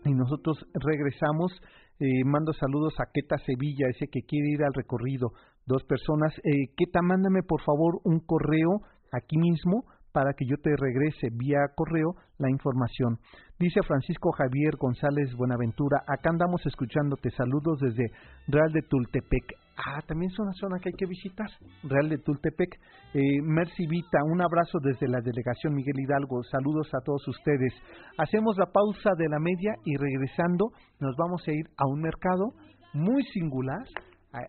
[0.05, 1.53] y nosotros regresamos.
[2.01, 5.33] Eh, mando saludos a Queta Sevilla, ese que quiere ir al recorrido.
[5.67, 6.33] Dos personas.
[6.39, 8.81] Eh, Queta, mándame por favor un correo
[9.13, 13.19] aquí mismo para que yo te regrese vía correo la información.
[13.59, 18.11] Dice Francisco Javier González Buenaventura, acá andamos escuchándote, saludos desde
[18.49, 19.55] Real de Tultepec.
[19.77, 21.49] Ah, también es una zona que hay que visitar,
[21.85, 22.79] Real de Tultepec.
[23.15, 27.73] Eh, Mercy Vita, un abrazo desde la delegación Miguel Hidalgo, saludos a todos ustedes.
[28.19, 32.53] Hacemos la pausa de la media y regresando nos vamos a ir a un mercado
[32.93, 33.87] muy singular,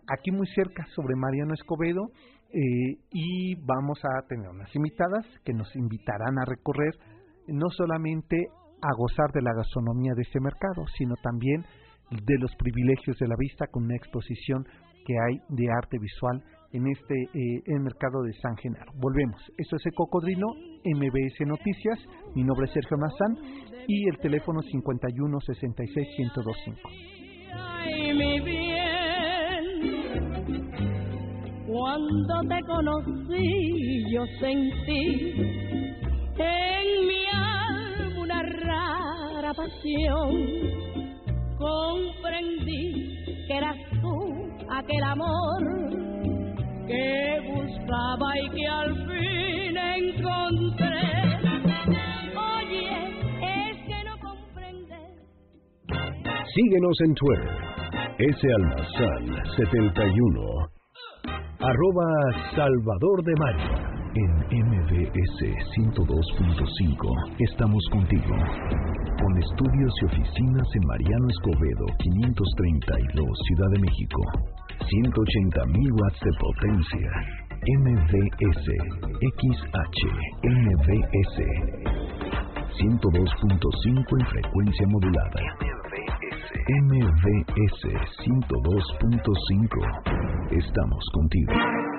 [0.08, 2.02] aquí muy cerca sobre Mariano Escobedo,
[2.54, 6.94] eh, y vamos a tener unas invitadas que nos invitarán a recorrer
[7.48, 8.46] no solamente
[8.80, 11.64] a gozar de la gastronomía de este mercado, sino también
[12.10, 14.64] de los privilegios de la vista con una exposición
[15.04, 18.92] que hay de arte visual en este eh, mercado de San Genaro.
[18.96, 19.42] Volvemos.
[19.58, 20.46] Esto es el Cocodrilo,
[20.84, 21.98] MBS Noticias.
[22.36, 23.36] Mi nombre es Sergio Mazán
[23.88, 26.88] y el teléfono 51 66 1025.
[31.74, 35.32] Cuando te conocí yo sentí
[36.38, 40.30] en mi alma una rara pasión.
[41.58, 44.16] Comprendí que eras tú
[44.70, 45.62] aquel amor
[46.86, 51.10] que buscaba y que al fin encontré.
[52.38, 52.86] Oye,
[53.42, 55.10] es que no comprendes.
[56.54, 57.58] Síguenos en Twitter,
[58.18, 58.52] S.
[58.54, 59.24] Almazán
[59.56, 60.73] 71
[61.60, 62.06] arroba
[62.54, 63.94] Salvador de María.
[64.14, 65.38] En MBS
[65.74, 68.36] 102.5 estamos contigo.
[69.20, 74.20] Con estudios y oficinas en Mariano Escobedo 532 Ciudad de México.
[74.78, 77.10] 180.000 watts de potencia.
[77.64, 78.66] MBS
[79.34, 80.00] XH
[80.44, 81.36] MBS
[82.78, 85.42] 102.5 en frecuencia modulada.
[86.66, 87.82] MBS
[88.24, 90.13] 102.5
[90.50, 91.52] Estamos contigo.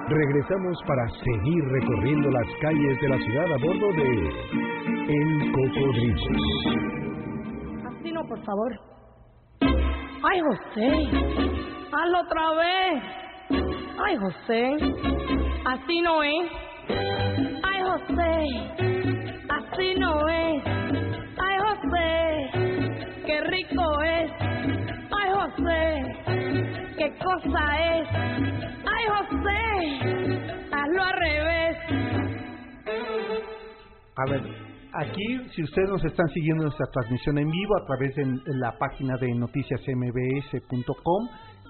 [0.08, 4.06] Regresamos para seguir recorriendo las calles de la ciudad a bordo de
[5.08, 6.16] El Cocodrilo.
[7.88, 8.72] Así no, por favor.
[9.62, 11.10] Ay, José,
[11.92, 13.04] hazlo otra vez.
[13.98, 14.78] Ay, José,
[15.66, 16.52] así no es.
[17.64, 18.46] Ay, José,
[19.50, 20.64] así no es.
[21.38, 22.50] Ay, José,
[23.26, 24.32] qué rico es.
[25.12, 26.15] Ay, José,
[27.06, 27.62] qué cosa
[27.98, 28.08] es.
[28.86, 29.62] Ay, José,
[30.72, 31.78] hazlo al revés.
[34.16, 34.42] A ver,
[34.94, 39.18] aquí, si ustedes nos están siguiendo nuestra transmisión en vivo a través de la página
[39.18, 41.28] de noticiasmbs.com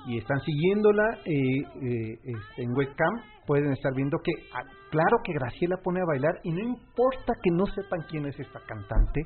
[0.07, 5.33] y están siguiéndola eh, eh, este, en webcam, pueden estar viendo que, ah, claro que
[5.33, 9.25] Graciela pone a bailar y no importa que no sepan quién es esta cantante,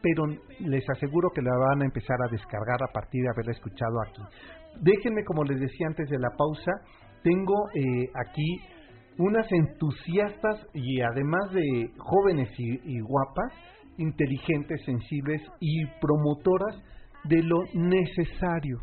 [0.00, 0.24] pero
[0.60, 4.22] les aseguro que la van a empezar a descargar a partir de haberla escuchado aquí.
[4.80, 6.72] Déjenme, como les decía antes de la pausa,
[7.22, 8.60] tengo eh, aquí
[9.18, 13.52] unas entusiastas y además de jóvenes y, guapas,
[13.98, 16.76] inteligentes, sensibles y promotoras
[17.24, 18.78] de lo necesario,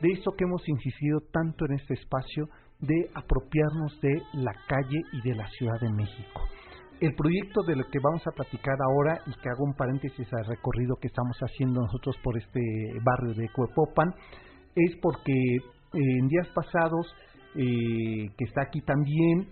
[0.00, 2.48] de eso que hemos insistido tanto en este espacio,
[2.80, 6.42] de apropiarnos de la calle y de la Ciudad de México.
[7.00, 10.46] El proyecto de lo que vamos a platicar ahora y que hago un paréntesis al
[10.46, 12.60] recorrido que estamos haciendo nosotros por este
[13.04, 14.14] barrio de Cuepopan
[14.76, 15.60] es porque eh,
[15.92, 17.06] en días pasados
[17.56, 19.48] eh, que está aquí también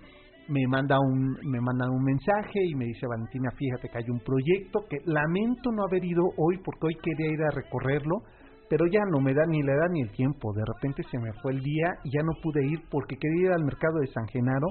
[0.48, 4.20] me manda un me mandan un mensaje y me dice Valentina fíjate que hay un
[4.20, 8.22] proyecto que lamento no haber ido hoy porque hoy quería ir a recorrerlo
[8.68, 10.52] pero ya no me da ni la edad ni el tiempo.
[10.54, 13.52] De repente se me fue el día y ya no pude ir porque quería ir
[13.52, 14.68] al mercado de San Genaro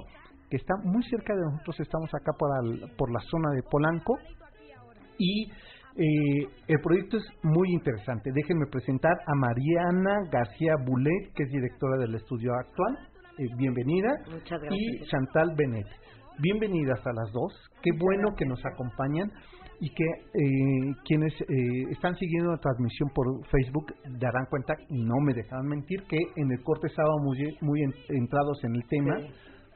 [0.50, 2.50] que está muy cerca de nosotros estamos acá por,
[2.96, 4.14] por la zona de Polanco
[5.18, 5.50] y
[5.96, 8.32] eh, el proyecto es muy interesante.
[8.34, 12.98] Déjenme presentar a Mariana García Bulet, que es directora del estudio actual.
[13.38, 14.10] Eh, bienvenida.
[14.32, 15.88] Muchas Y Chantal Benet.
[16.40, 17.54] Bienvenidas a las dos.
[17.82, 19.32] Qué bueno que nos acompañan
[19.80, 21.46] y que eh, quienes eh,
[21.92, 26.52] están siguiendo la transmisión por Facebook darán cuenta, y no me dejarán mentir, que en
[26.52, 29.18] el corte estábamos muy, muy en- entrados en el tema,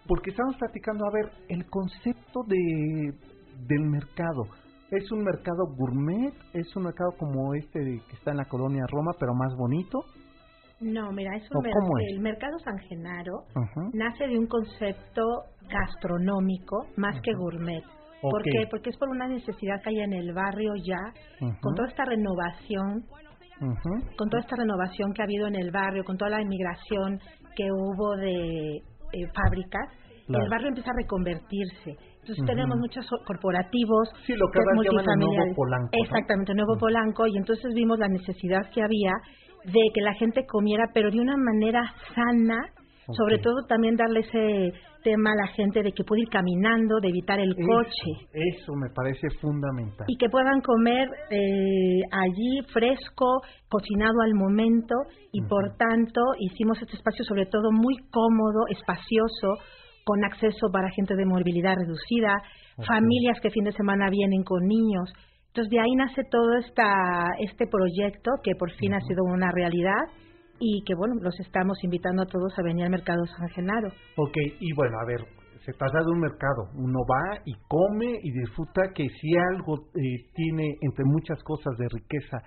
[0.07, 3.11] porque estamos platicando, a ver, el concepto de,
[3.67, 4.43] del mercado.
[4.91, 6.33] ¿Es un mercado gourmet?
[6.53, 9.99] ¿Es un mercado como este de- que está en la colonia Roma, pero más bonito?
[10.79, 12.05] No, mira, es ¿O un mer- cómo es?
[12.13, 13.43] el mercado San Genaro
[13.93, 15.23] nace de un concepto
[15.67, 17.83] gastronómico más que gourmet.
[18.21, 18.45] ¿Por Ok.
[18.51, 18.67] qué?
[18.69, 20.99] Porque es por una necesidad que hay en el barrio ya,
[21.61, 23.03] con toda esta renovación,
[24.17, 27.19] con toda esta renovación que ha habido en el barrio, con toda la inmigración
[27.55, 28.77] que hubo de
[29.13, 29.89] eh, fábricas,
[30.27, 30.43] Claro.
[30.43, 31.95] el barrio empieza a reconvertirse.
[32.27, 32.51] Entonces Ujú.
[32.51, 35.45] tenemos muchos corporativos, Sí, lo que es ahora llaman el multifamiliar.
[35.47, 36.03] nuevo Polanco, ¿no?
[36.03, 36.79] Exactamente, nuevo Ujú.
[36.81, 39.13] Polanco, y entonces vimos la necesidad que había
[39.63, 42.57] de que la gente comiera, pero de una manera sana,
[43.07, 43.15] Ok.
[43.15, 47.07] sobre todo también darle ese tema a la gente de que puede ir caminando, de
[47.07, 50.05] evitar el Eso, coche Eso me parece fundamental.
[50.09, 54.95] y que puedan comer eh, allí fresco, cocinado al momento
[55.31, 59.55] y por tanto hicimos este espacio sobre todo muy cómodo, espacioso,
[60.07, 62.31] con acceso para gente de movilidad reducida,
[62.87, 65.11] familias que fin de semana vienen con niños.
[65.47, 69.99] Entonces de ahí nace todo esta, este proyecto que por fin ha sido una realidad
[70.59, 73.89] y que bueno, los estamos invitando a todos a venir al Mercado San Genaro.
[74.15, 75.19] Ok, y bueno, a ver,
[75.65, 76.71] se trata de un mercado.
[76.75, 81.87] Uno va y come y disfruta que si algo eh, tiene, entre muchas cosas de
[81.91, 82.37] riqueza,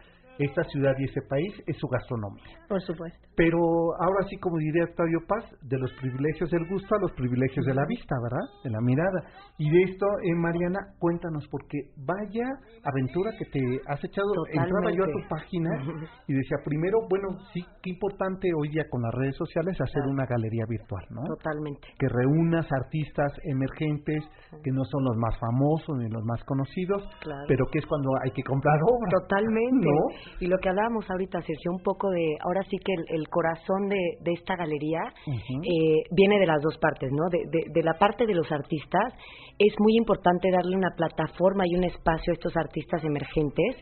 [0.45, 2.45] esta ciudad y este país, es su gastronomía.
[2.69, 3.19] Por supuesto.
[3.37, 3.59] Pero
[4.01, 7.75] ahora sí, como diría Octavio Paz, de los privilegios del gusto a los privilegios de
[7.75, 8.47] la vista, ¿verdad?
[8.65, 9.21] De la mirada.
[9.59, 12.45] Y de esto, eh, Mariana, cuéntanos, porque vaya
[12.85, 14.29] aventura que te has echado.
[14.53, 15.71] Entraba yo a tu página
[16.29, 20.27] y decía, primero, bueno, sí, qué importante hoy día con las redes sociales hacer una
[20.27, 21.23] galería virtual, ¿no?
[21.37, 21.89] Totalmente.
[21.99, 24.25] que reúnas artistas emergentes
[24.63, 27.45] que no son los más famosos ni los más conocidos, Claro.
[27.49, 29.11] pero que es cuando hay que comprar obra.
[29.21, 29.87] Totalmente.
[29.87, 30.30] ¿No?
[30.39, 33.89] Y lo que hablábamos ahorita, Sergio, un poco de, ahora sí que el, el corazón
[33.89, 37.29] de, de esta galería eh, viene de las dos partes, ¿no?
[37.31, 39.13] De, de- de la parte de los artistas,
[39.59, 43.77] es muy importante darle una plataforma y un espacio a estos artistas emergentes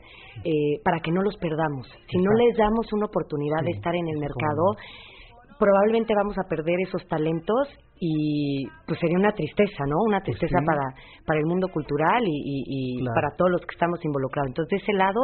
[0.44, 1.86] eh, para que no los perdamos.
[2.11, 4.74] Si no les damos una oportunidad de estar en el mercado,
[5.59, 7.68] probablemente vamos a perder esos talentos
[8.01, 9.96] y pues sería una tristeza, ¿no?
[10.07, 10.64] Una Pues tristeza sí.
[10.66, 10.82] para,
[11.26, 13.14] para el mundo cultural y, y- y Claro.
[13.14, 14.49] para todos los que estamos involucrados.
[14.49, 15.20] Entonces, de ese lado,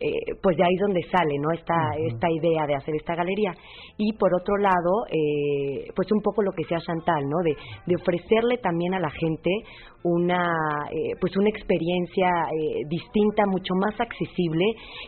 [0.00, 0.08] eh,
[0.42, 1.50] pues de ahí es donde sale, ¿no?
[1.52, 1.74] Esta,
[2.08, 3.52] esta idea de hacer esta galería.
[3.98, 7.38] Y por otro lado, eh, pues un poco lo que sea Chantal, ¿no?
[7.44, 7.54] De,
[7.86, 9.50] de ofrecerle también a la gente
[10.04, 10.42] una,
[10.90, 14.64] eh, pues una experiencia eh, distinta, mucho más accesible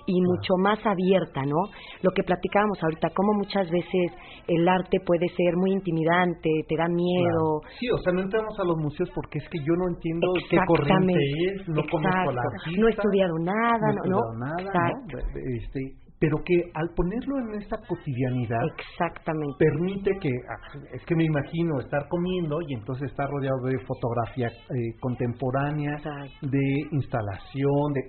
[0.07, 1.59] y mucho más abierta, ¿no?
[2.03, 4.13] Lo que platicábamos ahorita, cómo muchas veces
[4.47, 7.61] el arte puede ser muy intimidante, te da miedo miedo.
[7.79, 10.57] Sí, o sea, no entramos a los museos porque es que yo no entiendo qué
[10.67, 11.21] corriente
[11.53, 14.19] es, no conozco la artista, No he estudiado nada, no he ¿no?
[14.19, 14.47] estudiado ¿no?
[14.47, 15.17] nada, Exacto.
[15.17, 15.57] ¿no?
[15.57, 15.81] Este,
[16.19, 19.57] pero que al ponerlo en esta cotidianidad Exactamente.
[19.59, 24.49] permite que, ah, es que me imagino estar comiendo y entonces estar rodeado de fotografía
[24.49, 26.47] eh, contemporánea, Exacto.
[26.49, 28.01] de instalación, de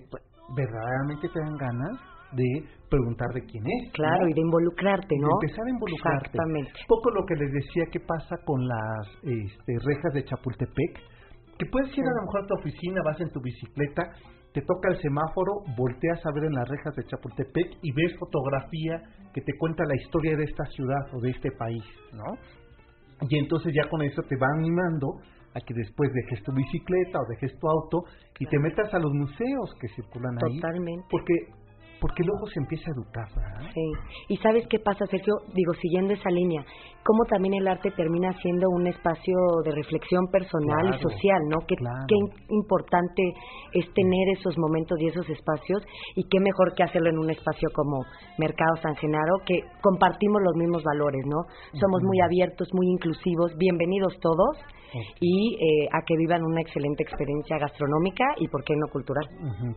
[0.56, 3.91] verdaderamente te dan ganas de preguntar de quién es.
[3.93, 4.29] Claro, ¿no?
[4.29, 5.27] y de involucrarte, ¿no?
[5.27, 6.27] De empezar a involucrarte.
[6.27, 6.71] Exactamente.
[6.88, 10.93] Poco lo que les decía que pasa con las este, rejas de Chapultepec,
[11.57, 14.03] que puedes ir a lo mejor a tu oficina, vas en tu bicicleta,
[14.53, 19.01] te toca el semáforo, volteas a ver en las rejas de Chapultepec y ves fotografía
[19.33, 21.83] que te cuenta la historia de esta ciudad o de este país,
[22.13, 22.38] ¿no?
[23.29, 25.19] Y entonces ya con eso te va animando
[25.55, 28.03] a que después dejes tu bicicleta o dejes tu auto
[28.39, 30.59] y te metas a los museos que circulan ahí.
[30.59, 31.07] Totalmente.
[31.09, 31.33] Porque,
[32.00, 33.72] porque luego se empieza a educar, ¿verdad?
[33.74, 33.91] Sí.
[34.30, 36.64] Y sabes qué pasa, Sergio, digo, siguiendo esa línea,
[37.04, 41.58] cómo también el arte termina siendo un espacio de reflexión personal Claro, y social, ¿no?
[41.68, 42.06] Qué, claro.
[42.08, 42.16] qué
[42.50, 43.24] importante
[43.74, 45.84] es tener esos momentos y esos espacios
[46.16, 48.04] y qué mejor que hacerlo en un espacio como
[48.38, 51.43] Mercado San Genaro, que compartimos los mismos valores, ¿no?
[51.80, 54.58] Somos muy abiertos, muy inclusivos, bienvenidos todos
[55.20, 59.26] y eh, a que vivan una excelente experiencia gastronómica y, ¿por qué no, cultural?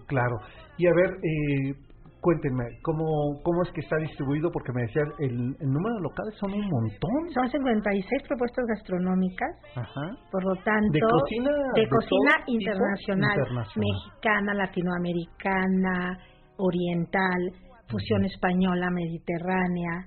[0.06, 0.36] Claro.
[0.76, 1.74] Y a ver, eh,
[2.20, 4.50] cuéntenme, ¿cómo, ¿cómo es que está distribuido?
[4.50, 7.30] Porque me decían, el, el número de locales son un montón.
[7.34, 10.06] Son 56 propuestas gastronómicas, Ajá.
[10.30, 11.50] por lo tanto, ¿De cocina?
[11.74, 13.86] de de cocina internacional, Internacional.
[13.86, 16.18] mexicana, latinoamericana,
[16.58, 17.52] oriental,
[17.88, 20.06] fusión española, mediterránea.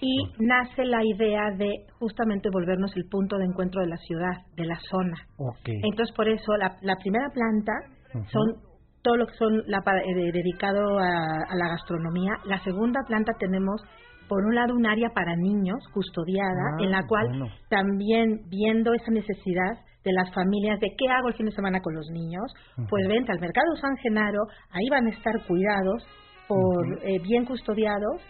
[0.00, 4.66] Y nace la idea de justamente volvernos el punto de encuentro de la ciudad, de
[4.66, 5.14] la zona.
[5.38, 5.68] Ok.
[5.84, 7.72] Entonces, por eso, la, la primera planta
[8.12, 8.24] Ujú.
[8.28, 8.65] son
[9.06, 11.06] todo lo que son la, eh, dedicado a,
[11.48, 12.32] a la gastronomía.
[12.44, 13.80] La segunda planta tenemos,
[14.28, 17.46] por un lado, un área para niños custodiada, Ah, en la cual bueno.
[17.70, 21.94] también viendo esa necesidad de las familias de qué hago el fin de semana con
[21.94, 22.46] los niños,
[22.90, 24.40] pues vente al mercado San Genaro,
[24.72, 26.02] ahí van a estar cuidados,
[26.48, 28.20] por eh, bien custodiados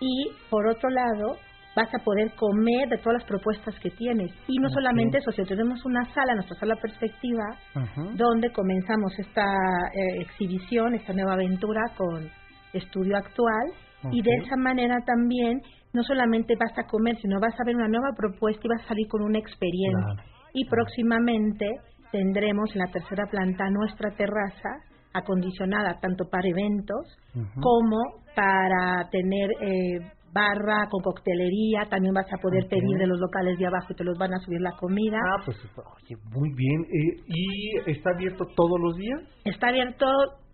[0.00, 1.36] y por otro lado
[1.74, 4.30] vas a poder comer de todas las propuestas que tienes.
[4.46, 7.44] Y no solamente eso, sino tenemos una sala, nuestra sala perspectiva,
[8.14, 12.28] donde comenzamos esta eh, exhibición, esta nueva aventura con
[12.72, 13.72] estudio actual
[14.10, 15.60] y de esa manera también
[15.92, 18.88] no solamente vas a comer, sino vas a ver una nueva propuesta y vas a
[18.88, 20.14] salir con una experiencia.
[20.14, 20.30] Claro.
[20.52, 21.66] Y próximamente
[22.12, 24.70] tendremos en la tercera planta nuestra terraza
[25.12, 27.16] acondicionada tanto para eventos
[27.60, 27.98] como
[28.34, 29.98] para tener eh,
[30.34, 32.70] barra con coctelería, también vas a poder Ok.
[32.70, 35.16] pedir de los locales de abajo y te los van a subir la comida.
[35.38, 36.80] Ah, pues, oye, muy bien.
[36.82, 39.20] Eh, ¿Y está abierto todos los días?
[39.44, 40.06] Está abierto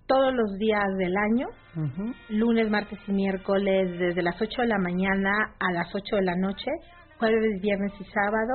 [0.07, 2.13] todos los días del año, Ujú.
[2.31, 6.35] lunes, martes y miércoles, desde las 8 de la mañana a las 8 de la
[6.37, 6.71] noche,
[7.19, 8.55] jueves, viernes y sábado,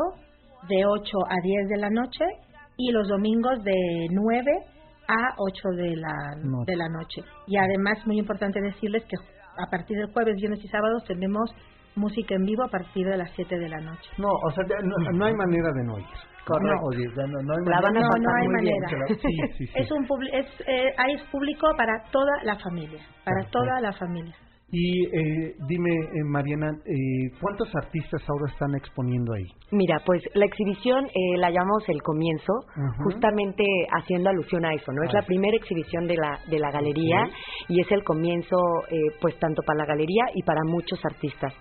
[0.70, 2.26] de 8 a 10 de la noche,
[2.78, 3.74] y los domingos de
[4.12, 4.52] 9
[5.08, 6.14] a 8 de la,
[6.66, 7.22] de la noche.
[7.48, 9.16] Y además, muy importante decirles que
[9.58, 11.50] a partir del jueves, viernes y sábados tenemos
[11.96, 14.10] música en vivo a partir de las 7 de la noche.
[14.18, 16.06] No, o sea, no, no hay manera de no ir.
[16.46, 16.92] Correcto.
[17.18, 18.08] No, no, no hay La van a manera.
[18.08, 19.08] No, no hay muy bien, manera.
[19.08, 19.16] Sí,
[19.58, 19.74] sí, sí.
[19.76, 23.60] Es un es, eh, hay público para toda la familia, para Perfecto.
[23.60, 24.36] toda la familia.
[24.78, 29.46] Y eh, dime, eh, Mariana, eh, ¿cuántos artistas ahora están exponiendo ahí?
[29.72, 32.52] Mira, pues la exhibición eh, la llamamos el comienzo,
[33.06, 33.64] justamente
[33.98, 35.02] haciendo alusión a eso, ¿no?
[35.04, 35.28] Es Ah, la sí.
[35.28, 37.24] primera exhibición de la, de la galería
[37.70, 38.58] y es el comienzo,
[38.92, 41.54] eh, pues tanto para la galería y para muchos artistas.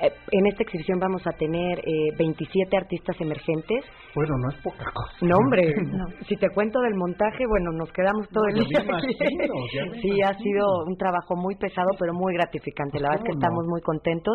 [0.00, 3.84] Eh, en esta exhibición vamos a tener eh, 27 artistas emergentes.
[4.14, 5.14] Bueno, no es poca cosa.
[5.22, 6.04] No, hombre, No.
[6.26, 8.80] si te cuento del montaje, bueno, nos quedamos todo No, el día.
[8.80, 10.00] aquí.
[10.02, 12.92] sí, ha sido un trabajo muy pesado, pero muy gratificante.
[12.98, 14.34] Pues, la verdad es que estamos muy contentos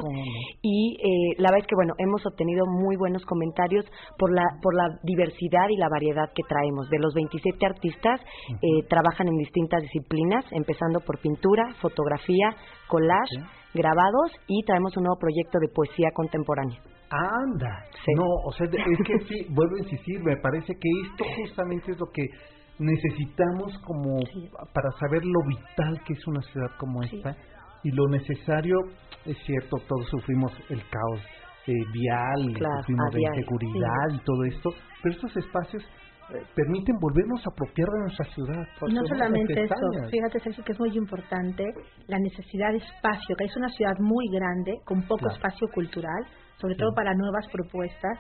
[0.62, 3.86] y eh, la verdad es que bueno hemos obtenido muy buenos comentarios
[4.18, 8.84] por la por la diversidad y la variedad que traemos de los 27 artistas eh,
[8.90, 12.56] trabajan en distintas disciplinas empezando por pintura fotografía
[12.90, 13.40] collage
[13.74, 16.82] grabados y traemos un nuevo proyecto de poesía contemporánea.
[17.10, 17.86] Anda.
[18.06, 18.12] Sí.
[18.16, 22.00] No, o sea, es que sí, vuelvo a insistir, me parece que esto justamente es
[22.00, 22.24] lo que
[22.80, 24.20] necesitamos como
[24.74, 27.36] para saber lo vital que es una ciudad como esta
[27.84, 28.78] y lo necesario,
[29.26, 31.22] es cierto, todos sufrimos el caos
[31.68, 34.70] eh, vial, Claro, sufrimos a de diario, inseguridad y todo esto,
[35.02, 35.84] pero estos espacios
[36.34, 38.68] eh, permiten volvernos a apropiar de nuestra ciudad.
[38.88, 39.76] Y no solamente eso,
[40.12, 41.64] fíjate Sergio que es muy importante
[42.08, 45.36] la necesidad de espacio, que es una ciudad muy grande, con poco Claro.
[45.36, 46.26] espacio cultural,
[46.58, 48.18] sobre todo para nuevas propuestas,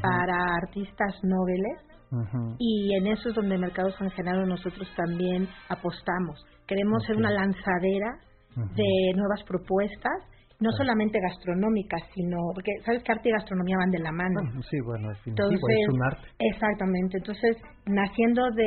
[0.00, 1.78] para artistas noveles,
[2.12, 2.56] Ujú.
[2.58, 6.44] y en eso es donde Mercado San Genaro nosotros también apostamos.
[6.66, 8.18] Queremos ser una lanzadera
[8.56, 10.29] de nuevas propuestas
[10.60, 14.40] no solamente gastronómica, sino porque sabes que arte y gastronomía van de la mano.
[14.44, 16.28] Bueno, sí, bueno, Entonces, es un arte.
[16.38, 17.16] Exactamente.
[17.18, 17.56] Entonces,
[17.86, 18.64] naciendo de,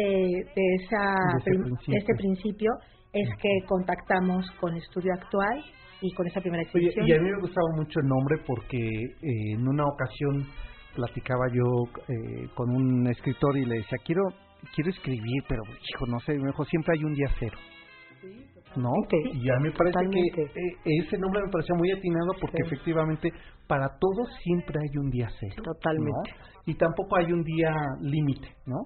[0.56, 1.98] de esa De ese prim- principio.
[2.00, 2.72] este principio,
[3.14, 5.64] es que contactamos con Estudio Actual
[6.02, 7.08] y con esa primera Oye, exhibición.
[7.08, 10.48] y a mí me gustaba mucho el nombre porque eh, en una ocasión
[10.96, 11.64] platicaba yo
[12.10, 14.22] eh, con un escritor y le decía, quiero
[14.76, 17.58] quiero escribir, pero hijo, no sé, me dijo, siempre hay un día cero.
[18.76, 18.90] ¿No?
[19.10, 20.32] Sí, y a mí me parece totalmente.
[20.34, 22.64] que eh, ese nombre me parecía muy atinado porque Sí.
[22.68, 23.32] efectivamente
[23.68, 25.62] para todos siempre hay un día cero.
[25.64, 26.32] Totalmente.
[26.32, 26.62] ¿no?
[26.66, 27.72] Y tampoco hay un día
[28.02, 28.78] límite, ¿no?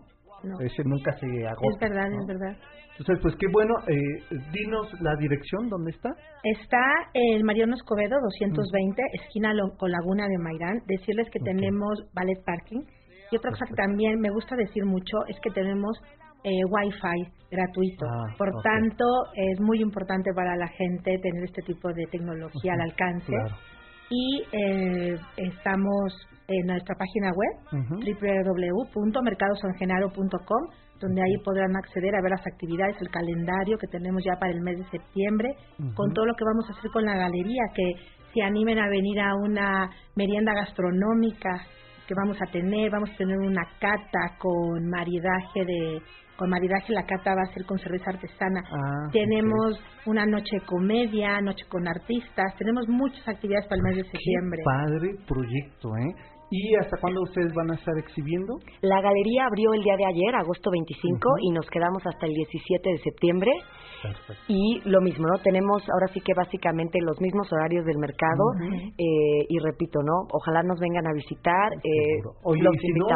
[0.43, 0.59] No.
[0.61, 1.67] Ese nunca se agota.
[1.73, 2.19] Es verdad, ¿no?
[2.21, 2.57] es verdad.
[2.99, 6.09] Entonces, pues qué bueno, eh, dinos la dirección, ¿dónde está?
[6.43, 6.81] Está
[7.13, 10.79] en Mariano Escobedo 220, esquina Lo- con Laguna de Mairán.
[10.88, 11.45] Decirles que Ok.
[11.45, 12.81] tenemos ballet parking.
[13.31, 15.97] Y otra cosa que también me gusta decir mucho es que tenemos
[16.43, 18.05] eh, Wi-Fi gratuito.
[18.05, 22.81] Ah, Por tanto, es muy importante para la gente tener este tipo de tecnología al
[22.81, 23.25] alcance.
[23.27, 23.55] Claro.
[24.09, 26.13] Y eh, estamos
[26.47, 27.95] en nuestra página web, Ujú.
[27.99, 30.67] www.mercadosangenaro.com,
[30.99, 34.61] donde ahí podrán acceder a ver las actividades, el calendario que tenemos ya para el
[34.61, 35.49] mes de septiembre,
[35.95, 37.93] con todo lo que vamos a hacer con la galería, que
[38.33, 41.61] se animen a venir a una merienda gastronómica
[42.07, 46.01] que vamos a tener, vamos a tener una cata con maridaje de
[46.38, 48.61] con maridaje la cata va a ser con cerveza artesana.
[48.71, 53.95] Ah, tenemos una noche de comedia, noche con artistas, tenemos muchas actividades para el mes
[53.97, 54.59] de septiembre.
[54.59, 56.15] Qué padre proyecto, ¿eh?
[56.49, 58.53] ¿Y hasta cuándo ustedes van a estar exhibiendo?
[58.81, 61.38] La galería abrió el día de ayer, agosto 25, Ujú.
[61.43, 63.51] y nos quedamos hasta el 17 de septiembre.
[64.01, 64.41] Perfecto.
[64.47, 65.37] Y lo mismo, ¿no?
[65.43, 68.53] Tenemos ahora sí que básicamente los mismos horarios del mercado.
[68.97, 70.27] Eh, y repito, ¿no?
[70.31, 71.73] Ojalá nos vengan a visitar.
[71.83, 72.21] eh.
[72.43, 73.07] Oye, los si no,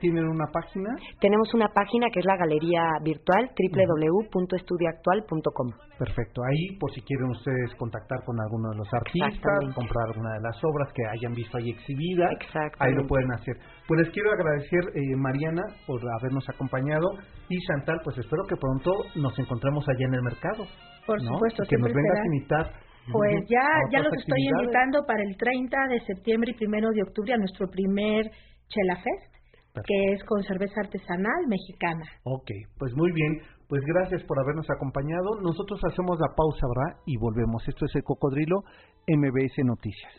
[0.00, 0.96] ¿tienen una página?
[1.20, 5.89] Tenemos una página que es la galería virtual www.estudioactual.com.
[6.00, 6.40] Perfecto.
[6.40, 9.36] Ahí, por si quieren ustedes contactar con alguno de los artistas,
[9.74, 12.32] comprar alguna de las obras que hayan visto ahí exhibidas,
[12.78, 13.52] ahí lo pueden hacer.
[13.86, 17.04] Pues les quiero agradecer, eh, Mariana, por habernos acompañado
[17.50, 18.90] y Chantal, pues espero que pronto
[19.20, 20.64] nos encontremos allá en el mercado.
[21.04, 21.34] Por ¿no?
[21.34, 22.72] supuesto, que nos vengas a invitar.
[23.12, 27.34] Pues ya, ya los estoy invitando para el 30 de septiembre y primero de octubre
[27.34, 28.24] a nuestro primer
[28.72, 32.06] Chela Fest, que es con cerveza artesanal mexicana.
[32.24, 32.48] Ok,
[32.78, 33.59] pues muy bien.
[33.70, 35.40] Pues gracias por habernos acompañado.
[35.40, 37.00] Nosotros hacemos la pausa, ¿verdad?
[37.06, 37.62] Y volvemos.
[37.68, 38.64] Esto es el Cocodrilo
[39.06, 40.12] MBS Noticias.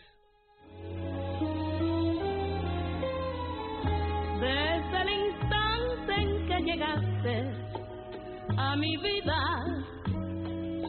[4.40, 7.44] Desde el instante en que llegaste
[8.56, 9.36] a mi vida,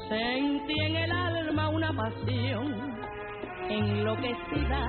[0.07, 2.76] sentí en el alma una pasión
[3.70, 4.88] enloquecida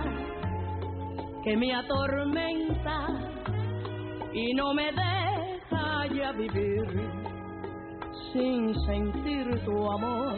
[1.43, 3.09] que me atormenta
[4.33, 7.24] y no me deja ya vivir
[8.35, 10.35] sin sentir tu amor.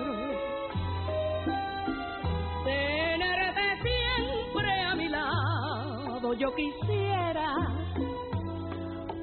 [2.64, 7.54] Tenerte siempre a mi lado yo quisiera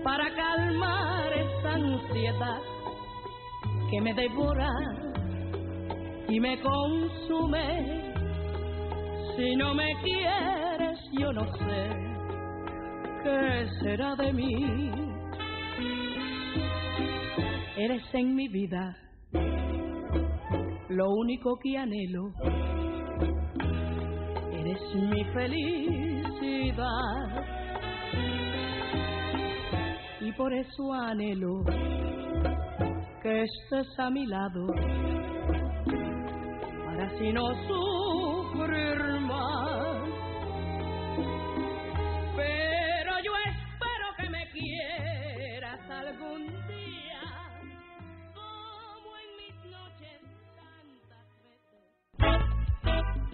[0.03, 2.61] para calmar esta ansiedad
[3.91, 4.71] que me devora
[6.27, 8.01] y me consume.
[9.35, 11.89] Si no me quieres, yo no sé
[13.23, 15.13] qué será de mí.
[17.75, 18.95] Eres en mi vida
[20.89, 22.31] lo único que anhelo.
[24.51, 26.83] Eres mi felicidad
[30.21, 31.63] y por eso anhelo
[33.23, 34.67] que estés a mi lado
[36.85, 38.02] para así no sufrir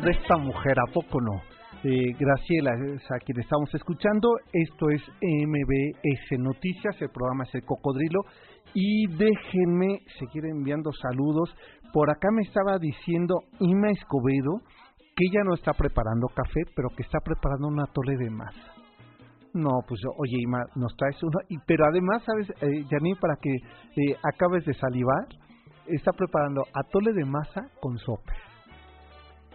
[0.00, 1.40] De esta mujer, ¿a poco no?
[1.84, 7.64] Eh, Graciela, es a quien estamos escuchando, esto es MBS Noticias, el programa es El
[7.64, 8.20] Cocodrilo,
[8.74, 11.54] Y déjenme seguir enviando saludos.
[11.92, 14.60] Por acá me estaba diciendo Ima Escobedo
[15.16, 18.74] que ella no está preparando café, pero que está preparando una tole de masa.
[19.54, 21.38] No, pues oye, Ima, nos traes uno.
[21.48, 25.26] Y, pero además, ¿sabes, eh, Janine, para que eh, acabes de salivar?
[25.86, 28.47] Está preparando atole de masa con sope.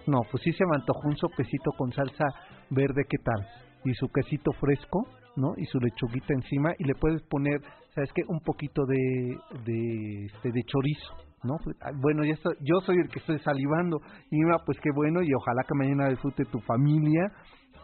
[0.07, 2.25] No, pues sí se me antojó un sopecito con salsa
[2.69, 3.47] verde, ¿qué tal?
[3.85, 5.53] Y su quesito fresco, ¿no?
[5.57, 7.61] Y su lechuguita encima y le puedes poner,
[7.95, 8.21] ¿sabes qué?
[8.27, 11.55] Un poquito de, de, este, de chorizo, ¿no?
[11.81, 13.99] Ah, bueno, ya yo soy el que estoy salivando.
[14.29, 17.31] Y pues qué bueno y ojalá que mañana disfrute tu familia.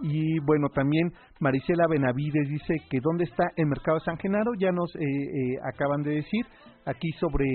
[0.02, 4.94] Y bueno, también Marisela Benavides dice que dónde está el mercado San Genaro, ya nos
[4.96, 6.46] eh, eh, acaban de decir,
[6.86, 7.46] aquí sobre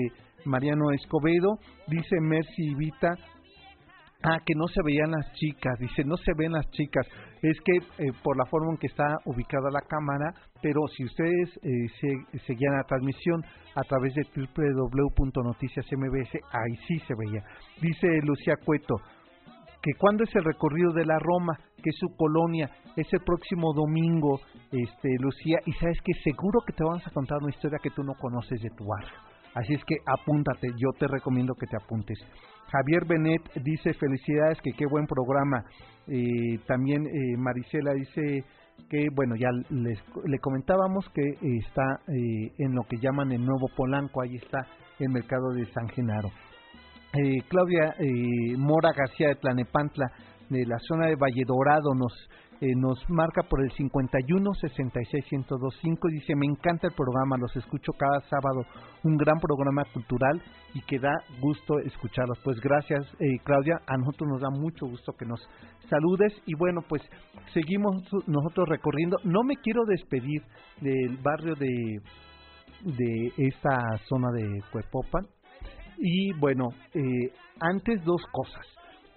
[0.45, 1.57] Mariano Escobedo,
[1.87, 3.17] dice Mercy Vita,
[4.23, 7.05] Ah, que no se veían las chicas, dice, no se ven las chicas.
[7.41, 11.49] Es que eh, por la forma en que está ubicada la cámara, pero si ustedes
[11.61, 13.43] eh, se, seguían la transmisión
[13.75, 17.43] a través de www.noticiasmbs, ahí sí se veía.
[17.79, 18.95] Dice Lucía Cueto,
[19.85, 23.71] que cuando es el recorrido de la Roma, que es su colonia, es el próximo
[23.75, 24.39] domingo,
[24.71, 28.03] este Lucía, y sabes que seguro que te vamos a contar una historia que tú
[28.03, 29.13] no conoces de tu barrio.
[29.53, 32.17] Así es que apúntate, yo te recomiendo que te apuntes.
[32.71, 35.63] Javier Benet dice felicidades, que qué buen programa.
[36.07, 38.43] Eh, también eh, Marisela dice
[38.89, 41.23] que, bueno, ya les, le comentábamos que
[41.57, 44.67] está eh, en lo que llaman el Nuevo Polanco, ahí está
[44.99, 46.29] el mercado de San Genaro.
[47.47, 47.95] Claudia
[48.57, 50.11] Mora García de Tlanepantla,
[50.49, 52.11] de la zona de Valle Dorado, nos
[52.61, 57.55] eh, nos marca por el 51 66 1025 y dice me encanta el programa los
[57.55, 58.65] escucho cada sábado.
[59.03, 60.41] Un gran programa cultural
[60.73, 63.75] y que da gusto escucharlos pues gracias eh, Claudia.
[63.87, 65.39] A nosotros nos da mucho gusto que nos
[65.89, 66.33] saludes.
[66.45, 67.01] Y bueno pues
[67.53, 69.17] seguimos nosotros recorriendo.
[69.23, 70.41] No me quiero despedir
[70.81, 71.99] del barrio de
[72.83, 75.27] de esta zona de Cuepopan.
[75.97, 78.65] Y bueno eh, antes dos cosas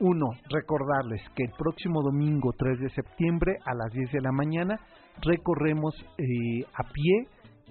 [0.00, 4.78] uno, recordarles que el próximo domingo 3 de septiembre a las 10 de la mañana
[5.22, 7.26] recorremos eh, a pie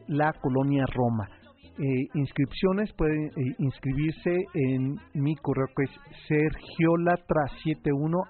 [0.08, 1.30] la colonia Roma.
[1.80, 5.92] Eh, inscripciones pueden eh, inscribirse en mi correo que es
[6.28, 8.26] sergiolatra71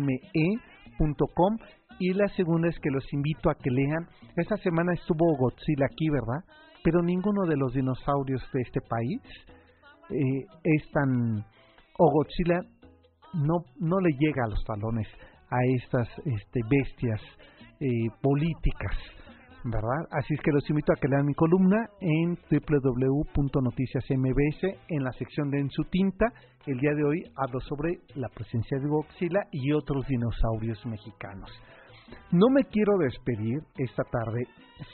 [0.00, 1.56] me.com
[2.00, 4.08] y la segunda es que los invito a que lean.
[4.36, 6.42] Esta semana estuvo Godzilla aquí, ¿verdad?
[6.82, 9.20] Pero ninguno de los dinosaurios de este país
[10.64, 11.44] es tan...
[11.98, 12.62] O Godzilla
[13.34, 15.06] no, no le llega a los talones
[15.50, 17.20] a estas este, bestias
[17.80, 18.96] eh, políticas,
[19.64, 20.06] ¿verdad?
[20.12, 25.50] Así es que los invito a que lean mi columna en www.noticiasmbs en la sección
[25.50, 26.26] de En su tinta.
[26.66, 31.50] El día de hoy hablo sobre la presencia de Godzilla y otros dinosaurios mexicanos.
[32.32, 34.46] No me quiero despedir esta tarde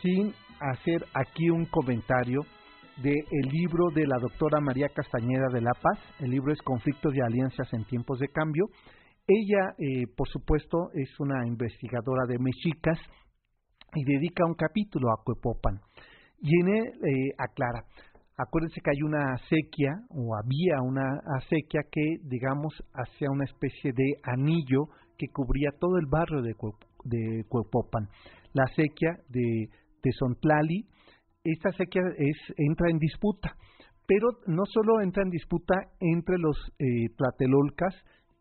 [0.02, 2.42] sin hacer aquí un comentario
[2.96, 5.98] del libro de la doctora María Castañeda de La Paz.
[6.18, 8.66] El libro es Conflictos y Alianzas en Tiempos de Cambio.
[9.26, 12.98] Ella, eh, por supuesto, es una investigadora de mexicas
[13.94, 15.80] y dedica un capítulo a Cuepopan.
[16.40, 17.84] Y en él eh, aclara,
[18.38, 24.14] acuérdense que hay una sequía, o había una acequia que, digamos, hacía una especie de
[24.22, 24.88] anillo
[25.18, 26.54] que cubría todo el barrio de,
[27.04, 28.08] de Cuepopan.
[28.54, 29.68] La sequía de
[30.02, 30.86] Tezontlali,
[31.52, 33.56] esta sequía es, entra en disputa,
[34.06, 37.94] pero no solo entra en disputa entre los eh, tlatelolcas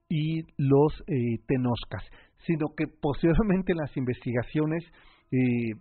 [0.10, 2.03] y los eh, tenoscas,
[2.45, 4.84] sino que posiblemente las investigaciones,
[5.32, 5.74] eh,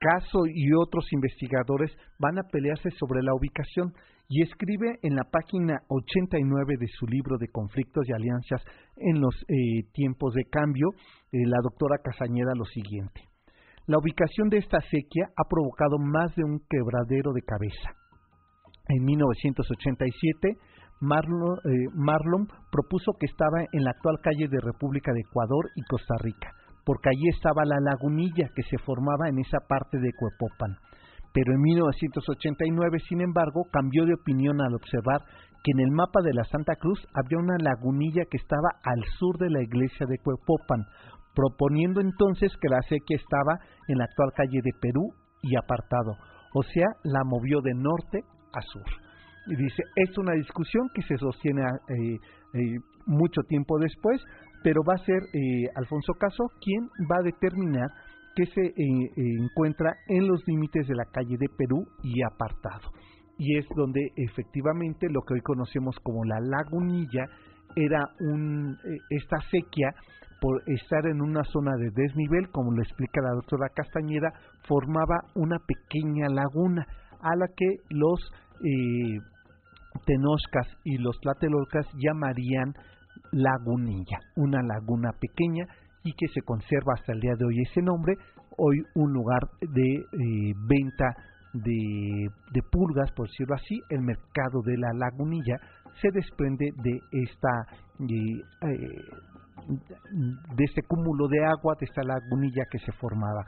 [0.00, 3.92] Caso y otros investigadores van a pelearse sobre la ubicación
[4.30, 8.62] y escribe en la página 89 de su libro de conflictos y alianzas
[8.96, 10.88] en los eh, tiempos de cambio,
[11.32, 13.33] la doctora Casañeda lo siguiente.
[13.86, 17.92] La ubicación de esta sequía ha provocado más de un quebradero de cabeza.
[18.88, 20.56] En 1987,
[21.00, 25.82] Marlon, eh, Marlon propuso que estaba en la actual calle de República de Ecuador y
[25.82, 26.52] Costa Rica,
[26.86, 30.76] porque allí estaba la lagunilla que se formaba en esa parte de Cuepopan.
[31.34, 35.20] Pero en 1989, sin embargo, cambió de opinión al observar
[35.64, 39.36] que en el mapa de la Santa Cruz había una lagunilla que estaba al sur
[39.38, 40.86] de la iglesia de Cuepopan,
[41.34, 43.58] proponiendo entonces que la sequía estaba
[43.88, 45.12] en la actual calle de Perú
[45.42, 46.16] y apartado,
[46.54, 48.20] o sea, la movió de norte
[48.52, 48.84] a sur.
[49.46, 52.18] Y dice, es una discusión que se sostiene eh,
[52.54, 54.22] eh, mucho tiempo después,
[54.62, 57.90] pero va a ser eh, Alfonso Caso quien va a determinar
[58.34, 62.90] que se encuentra en los límites de la calle de Perú y apartado.
[63.38, 67.26] Y es donde efectivamente lo que hoy conocemos como la lagunilla
[67.76, 68.76] era un,
[69.10, 69.94] esta sequía
[70.44, 74.30] por estar en una zona de desnivel, como lo explica la doctora Castañeda,
[74.68, 76.86] formaba una pequeña laguna.
[77.22, 78.20] a la que los
[78.62, 79.18] eh,
[80.04, 82.74] tenoscas y los tlatelolcas llamarían
[83.32, 85.64] lagunilla, una laguna pequeña
[86.02, 88.12] y que se conserva hasta el día de hoy ese nombre,
[88.58, 91.16] hoy un lugar de eh, venta
[91.54, 95.56] de, pulgas, por decirlo así, el mercado de la lagunilla
[96.02, 97.48] se desprende de esta
[98.00, 98.76] eh,
[99.66, 103.44] de este cúmulo de agua, de esta lagunilla que se formaba.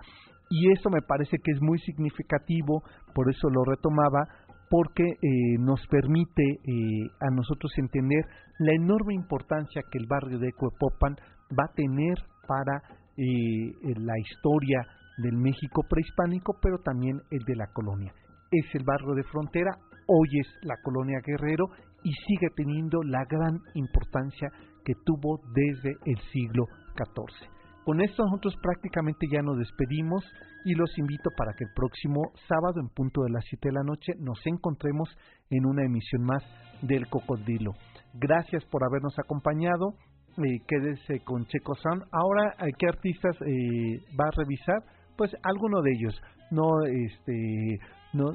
[0.48, 2.82] Y eso me parece que es muy significativo,
[3.14, 4.28] por eso lo retomaba,
[4.70, 8.24] porque eh, nos permite eh, a nosotros entender
[8.58, 11.16] la enorme importancia que el barrio de Ecuepopan
[11.58, 12.82] va a tener para
[13.16, 14.86] eh, la historia
[15.18, 18.12] del México prehispánico, pero también el de la colonia.
[18.50, 19.70] Es el barrio de frontera,
[20.06, 21.66] hoy es la colonia Guerrero
[22.02, 24.50] y sigue teniendo la gran importancia
[24.86, 26.64] que tuvo desde el siglo
[26.94, 27.50] XIV.
[27.84, 30.24] Con esto nosotros prácticamente ya nos despedimos
[30.64, 33.82] y los invito para que el próximo sábado en punto de las 7 de la
[33.84, 35.08] noche nos encontremos
[35.50, 36.42] en una emisión más
[36.82, 37.72] del Cocodrilo.
[38.14, 39.94] Gracias por habernos acompañado.
[40.38, 42.02] Eh, con Checo San.
[42.12, 44.82] Ahora, ¿qué artistas eh, va a revisar?
[45.16, 46.20] Pues alguno de ellos.
[46.50, 47.78] No, este,
[48.12, 48.32] no,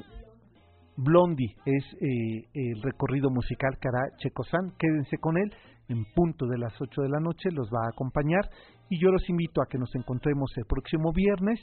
[0.96, 4.72] Blondie es eh, el recorrido musical que hará Checo San.
[4.78, 5.52] Quédense con él
[5.88, 8.48] en punto de las 8 de la noche, los va a acompañar.
[8.88, 11.60] Y yo los invito a que nos encontremos el próximo viernes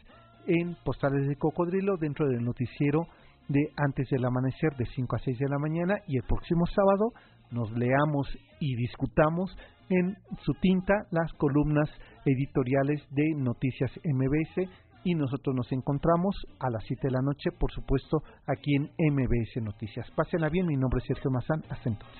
[0.47, 3.07] en Postales de Cocodrilo dentro del noticiero
[3.47, 5.95] de antes del amanecer de 5 a 6 de la mañana.
[6.07, 7.11] Y el próximo sábado
[7.51, 8.27] nos leamos
[8.59, 9.55] y discutamos
[9.89, 11.89] en su tinta las columnas
[12.25, 14.69] editoriales de Noticias MBS
[15.03, 19.63] y nosotros nos encontramos a las 7 de la noche, por supuesto, aquí en MBS
[19.63, 20.09] Noticias.
[20.15, 22.19] Pásenla bien, mi nombre es Sergio Mazán, hasta entonces.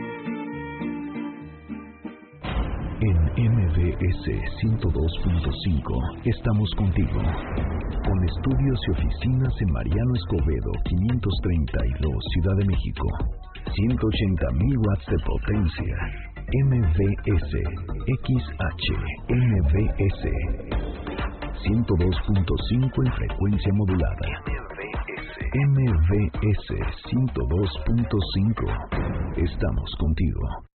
[3.91, 4.23] MBS
[4.63, 7.19] 102.5 estamos contigo.
[7.19, 13.07] Con estudios y oficinas en Mariano Escobedo 532 Ciudad de México.
[13.65, 15.97] 180.000 watts de potencia.
[16.63, 17.51] MBS
[18.23, 18.87] XH
[19.27, 20.23] MBS
[21.67, 24.27] 102.5 en frecuencia modulada.
[25.67, 26.67] MBS
[27.11, 28.63] 102.5
[29.35, 30.70] Estamos contigo.